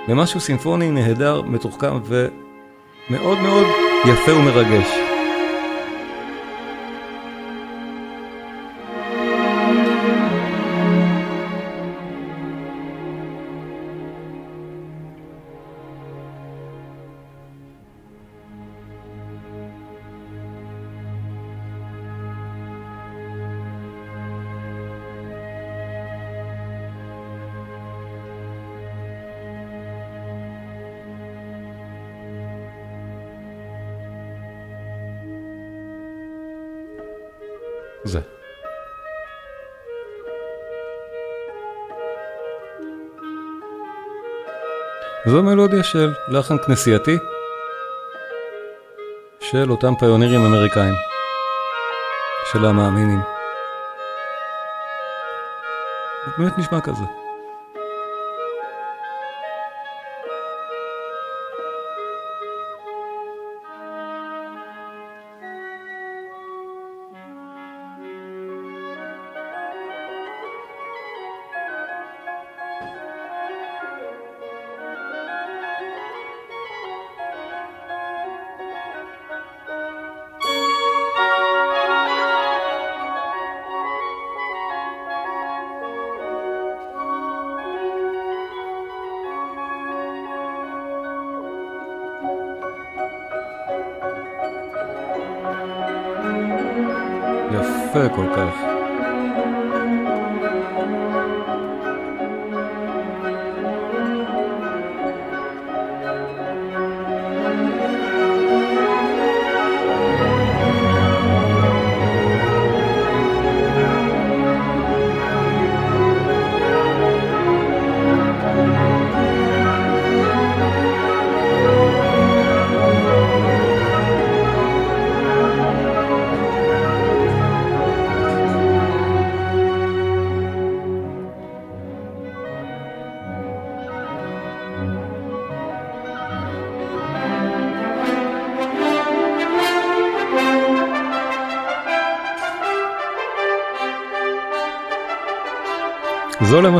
למשהו 0.09 0.41
סימפוני 0.41 0.91
נהדר, 0.91 1.43
מתוחכם 1.43 2.01
ומאוד 2.05 3.39
מאוד 3.39 3.67
יפה 4.05 4.33
ומרגש. 4.33 5.14
זו 45.27 45.43
מלודיה 45.43 45.83
של 45.83 46.13
לחן 46.29 46.59
כנסייתי 46.59 47.19
של 49.41 49.71
אותם 49.71 49.95
פיונירים 49.99 50.45
אמריקאים, 50.45 50.95
של 52.53 52.65
המאמינים. 52.65 53.21
באמת 56.39 56.59
נשמע 56.59 56.81
כזה. 56.81 57.24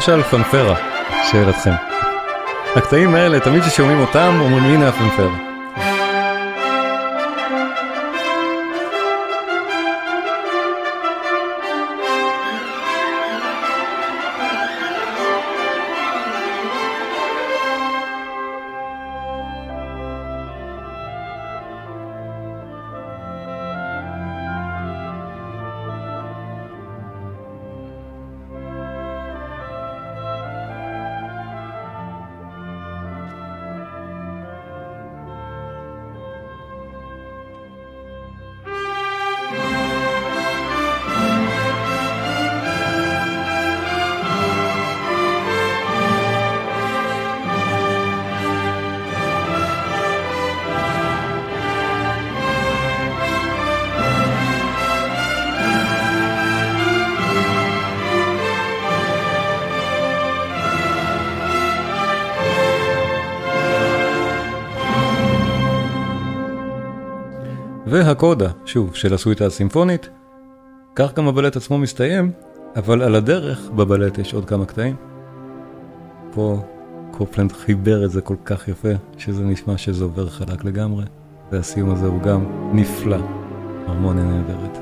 למשל 0.09 0.23
פנפרה, 0.23 0.77
שאלתכם. 1.31 1.71
הקטעים 2.77 3.15
האלה, 3.15 3.41
תמיד 3.41 3.63
כששומעים 3.63 4.01
אותם, 4.01 4.39
אומרים 4.41 4.65
הנה 4.65 4.89
הפנפרה. 4.89 5.54
והקודה, 67.95 68.51
שוב, 68.67 68.95
של 68.95 69.15
הסוויטה 69.15 69.47
הסימפונית. 69.47 70.09
כך 70.97 71.15
גם 71.15 71.29
הבלט 71.29 71.57
עצמו 71.57 71.79
מסתיים, 71.79 72.33
אבל 72.77 73.03
על 73.03 73.15
הדרך 73.15 73.71
בבלט 73.71 74.19
יש 74.19 74.35
עוד 74.35 74.45
כמה 74.45 74.67
קטעים. 74.67 74.97
פה 76.33 76.63
קופלנד 77.11 77.53
חיבר 77.53 78.05
את 78.05 78.11
זה 78.11 78.21
כל 78.21 78.37
כך 78.45 78.69
יפה, 78.69 78.89
שזה 79.19 79.45
נשמע 79.45 79.79
שזה 79.79 80.05
עובר 80.05 80.29
חלק 80.29 80.65
לגמרי, 80.65 81.05
והסיום 81.53 81.91
הזה 81.91 82.07
הוא 82.07 82.23
גם 82.23 82.45
נפלא, 82.73 83.17
הרמוניה 83.87 84.25
נהדרת. 84.25 84.79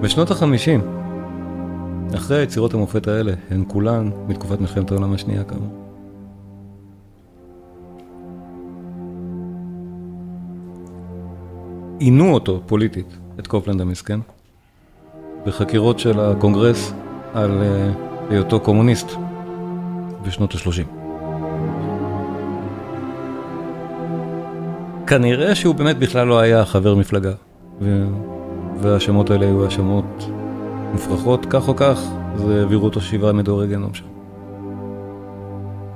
בשנות 0.00 0.30
החמישים, 0.30 0.80
אחרי 2.14 2.38
היצירות 2.38 2.74
המופת 2.74 3.08
האלה, 3.08 3.32
הן 3.50 3.64
כולן 3.68 4.10
מתקופת 4.28 4.60
מלחמת 4.60 4.90
העולם 4.90 5.12
השנייה 5.12 5.44
כאמור. 5.44 5.85
עינו 11.98 12.34
אותו 12.34 12.60
פוליטית, 12.66 13.16
את 13.38 13.46
קופלנד 13.46 13.80
המסכן, 13.80 14.20
בחקירות 15.46 15.98
של 15.98 16.20
הקונגרס 16.20 16.92
על 17.34 17.62
אה, 17.62 17.90
היותו 18.30 18.60
קומוניסט 18.60 19.10
בשנות 20.22 20.54
ה-30. 20.54 20.86
כנראה 25.06 25.54
שהוא 25.54 25.74
באמת 25.74 25.98
בכלל 25.98 26.26
לא 26.26 26.38
היה 26.38 26.64
חבר 26.64 26.94
מפלגה, 26.94 27.32
והשמות 28.80 29.30
האלה 29.30 29.46
היו 29.46 29.64
האשמות 29.64 30.28
מופרכות, 30.92 31.46
כך 31.50 31.68
או 31.68 31.76
כך, 31.76 32.00
זה 32.36 32.60
העבירו 32.60 32.84
אותו 32.84 33.00
שבעה 33.00 33.32
מדורי 33.32 33.66
גיהנום 33.66 33.94
שם. 33.94 34.04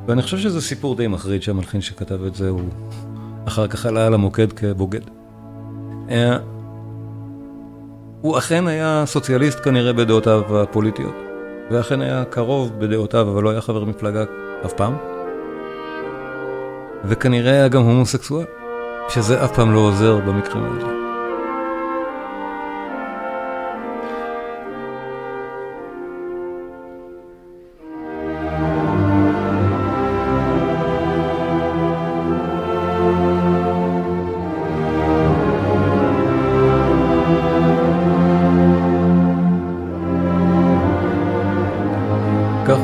ואני 0.06 0.22
חושב 0.22 0.38
שזה 0.38 0.60
סיפור 0.60 0.96
די 0.96 1.06
מחריד 1.06 1.42
שהמלחין 1.42 1.80
שכתב 1.80 2.24
את 2.24 2.34
זה 2.34 2.48
הוא 2.48 2.60
אחר 3.44 3.66
כך 3.66 3.86
עלה 3.86 4.06
על 4.06 4.14
המוקד 4.14 4.52
כבוגד. 4.52 5.19
אה, 6.10 6.36
הוא 8.20 8.38
אכן 8.38 8.66
היה 8.66 9.02
סוציאליסט 9.06 9.60
כנראה 9.64 9.92
בדעותיו 9.92 10.60
הפוליטיות, 10.60 11.14
ואכן 11.70 12.00
היה 12.00 12.24
קרוב 12.24 12.72
בדעותיו, 12.78 13.30
אבל 13.30 13.42
לא 13.42 13.50
היה 13.50 13.60
חבר 13.60 13.84
מפלגה 13.84 14.24
אף 14.66 14.72
פעם. 14.72 14.96
וכנראה 17.04 17.52
היה 17.52 17.68
גם 17.68 17.82
הומוסקסואל, 17.82 18.46
שזה 19.08 19.44
אף 19.44 19.56
פעם 19.56 19.74
לא 19.74 19.78
עוזר 19.78 20.16
במקרים 20.16 20.64
האלה. 20.64 20.99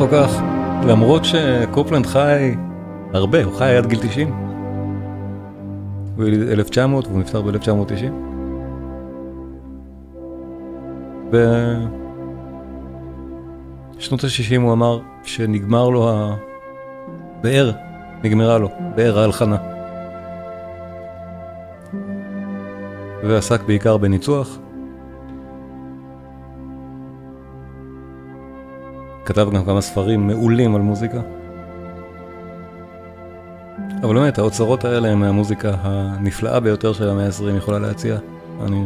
או 0.07 0.11
כך, 0.11 0.43
למרות 0.89 1.25
שקופלנד 1.25 2.07
חי 2.07 2.55
הרבה, 3.13 3.45
הוא 3.45 3.55
חי 3.55 3.77
עד 3.77 3.87
גיל 3.87 3.99
90. 3.99 4.33
הוא 6.17 6.25
יליד 6.25 6.41
1900 6.49 7.07
והוא 7.07 7.19
נפטר 7.21 7.43
ב-1990. 7.43 8.13
בשנות 13.97 14.25
ה-60 14.25 14.61
הוא 14.61 14.73
אמר 14.73 15.01
שנגמר 15.25 15.89
לו 15.89 16.11
הבאר, 17.39 17.73
נגמרה 18.25 18.59
לו, 18.59 18.69
באר 18.95 19.19
ההלחנה. 19.19 19.57
ועסק 23.25 23.63
בעיקר 23.63 23.97
בניצוח. 23.97 24.59
כתב 29.27 29.49
גם 29.55 29.65
כמה 29.65 29.81
ספרים 29.81 30.27
מעולים 30.27 30.75
על 30.75 30.81
מוזיקה. 30.81 31.21
אבל 34.03 34.15
באמת, 34.15 34.39
האוצרות 34.39 34.85
האלה 34.85 35.09
הם 35.09 35.21
מהמוזיקה 35.21 35.75
הנפלאה 35.81 36.61
ביותר 36.61 36.93
של 36.93 37.09
המאה 37.09 37.27
ה-20 37.27 37.57
יכולה 37.57 37.79
להציע. 37.79 38.19
אני 38.67 38.85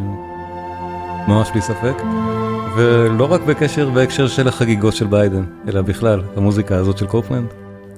ממש 1.28 1.50
בלי 1.50 1.62
ספק. 1.62 2.02
ולא 2.76 3.32
רק 3.32 3.40
בקשר 3.40 3.90
בהקשר 3.90 4.28
של 4.28 4.48
החגיגות 4.48 4.94
של 4.94 5.06
ביידן, 5.06 5.44
אלא 5.68 5.82
בכלל, 5.82 6.22
המוזיקה 6.36 6.76
הזאת 6.76 6.98
של 6.98 7.06
קופלנד 7.06 7.48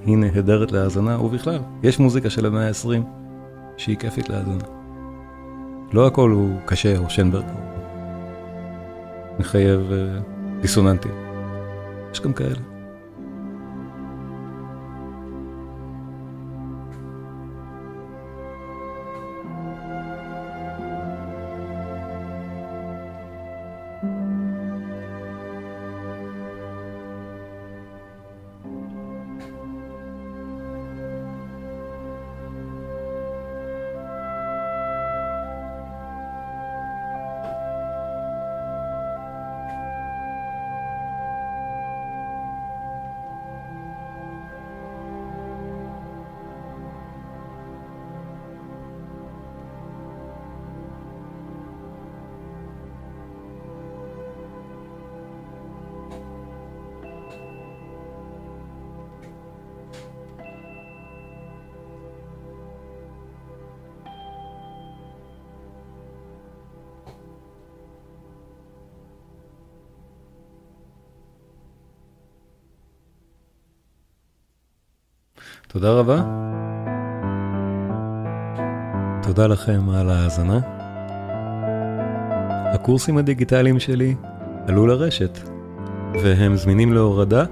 היא 0.06 0.16
נהדרת 0.16 0.72
להאזנה, 0.72 1.20
ובכלל, 1.20 1.58
יש 1.82 1.98
מוזיקה 1.98 2.30
של 2.30 2.46
המאה 2.46 2.68
ה-20 2.68 3.02
שהיא 3.76 3.96
כיפית 3.96 4.28
להאזנה. 4.28 4.64
לא 5.92 6.06
הכל 6.06 6.30
הוא 6.30 6.56
קשה 6.64 6.98
או 6.98 7.10
שנברג, 7.10 7.44
מחייב 9.38 9.80
uh, 9.90 10.62
דיסוננטים. 10.62 11.21
יש 12.12 12.71
תודה 75.72 75.92
רבה. 75.92 76.22
תודה 79.22 79.46
לכם 79.46 79.90
על 79.90 80.10
ההאזנה. 80.10 80.60
הקורסים 82.74 83.18
הדיגיטליים 83.18 83.80
שלי 83.80 84.14
עלו 84.66 84.86
לרשת, 84.86 85.38
והם 86.22 86.56
זמינים 86.56 86.92
להורדה. 86.92 87.44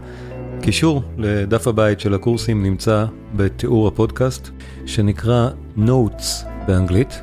קישור 0.63 1.03
לדף 1.19 1.67
הבית 1.67 2.01
של 2.01 2.15
הקורסים 2.15 2.63
נמצא 2.63 3.05
בתיאור 3.37 3.89
הפודקאסט, 3.89 4.49
שנקרא 4.87 5.49
Notes 5.77 6.47
באנגלית. 6.67 7.23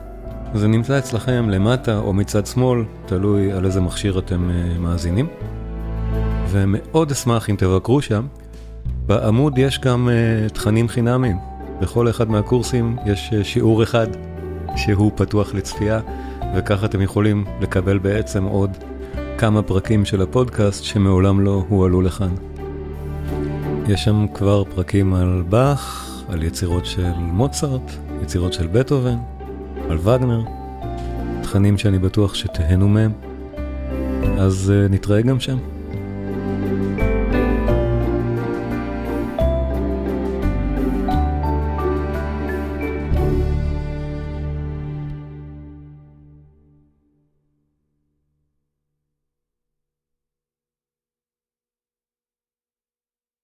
זה 0.53 0.67
נמצא 0.67 0.99
אצלכם 0.99 1.49
למטה 1.49 1.97
או 1.97 2.13
מצד 2.13 2.45
שמאל, 2.45 2.83
תלוי 3.05 3.51
על 3.51 3.65
איזה 3.65 3.81
מכשיר 3.81 4.19
אתם 4.19 4.49
uh, 4.49 4.79
מאזינים. 4.79 5.27
ומאוד 6.49 7.11
אשמח 7.11 7.49
אם 7.49 7.55
תבקרו 7.55 8.01
שם. 8.01 8.27
בעמוד 9.07 9.57
יש 9.57 9.79
גם 9.79 10.09
uh, 10.09 10.49
תכנים 10.53 10.87
חינמיים. 10.87 11.37
בכל 11.81 12.09
אחד 12.09 12.29
מהקורסים 12.29 12.97
יש 13.05 13.29
uh, 13.29 13.43
שיעור 13.43 13.83
אחד 13.83 14.07
שהוא 14.75 15.11
פתוח 15.15 15.53
לצפייה, 15.53 15.99
וככה 16.55 16.85
אתם 16.85 17.01
יכולים 17.01 17.45
לקבל 17.61 17.97
בעצם 17.97 18.43
עוד 18.43 18.77
כמה 19.37 19.61
פרקים 19.61 20.05
של 20.05 20.21
הפודקאסט 20.21 20.83
שמעולם 20.83 21.39
לא 21.39 21.65
הועלו 21.69 22.01
לכאן. 22.01 22.35
יש 23.87 24.03
שם 24.03 24.25
כבר 24.33 24.63
פרקים 24.63 25.13
על 25.13 25.43
באך, 25.49 26.13
על 26.29 26.43
יצירות 26.43 26.85
של 26.85 27.11
מוצרט, 27.17 27.91
יצירות 28.23 28.53
של 28.53 28.67
בטהובן, 28.67 29.17
על 29.89 29.97
וגנר, 29.97 30.41
תכנים 31.43 31.77
שאני 31.77 31.99
בטוח 31.99 32.33
שתהנו 32.33 32.87
מהם. 32.87 33.11
אז 34.37 34.73
uh, 34.73 34.91
נתראה 34.91 35.21
גם 35.21 35.39
שם. 35.39 35.57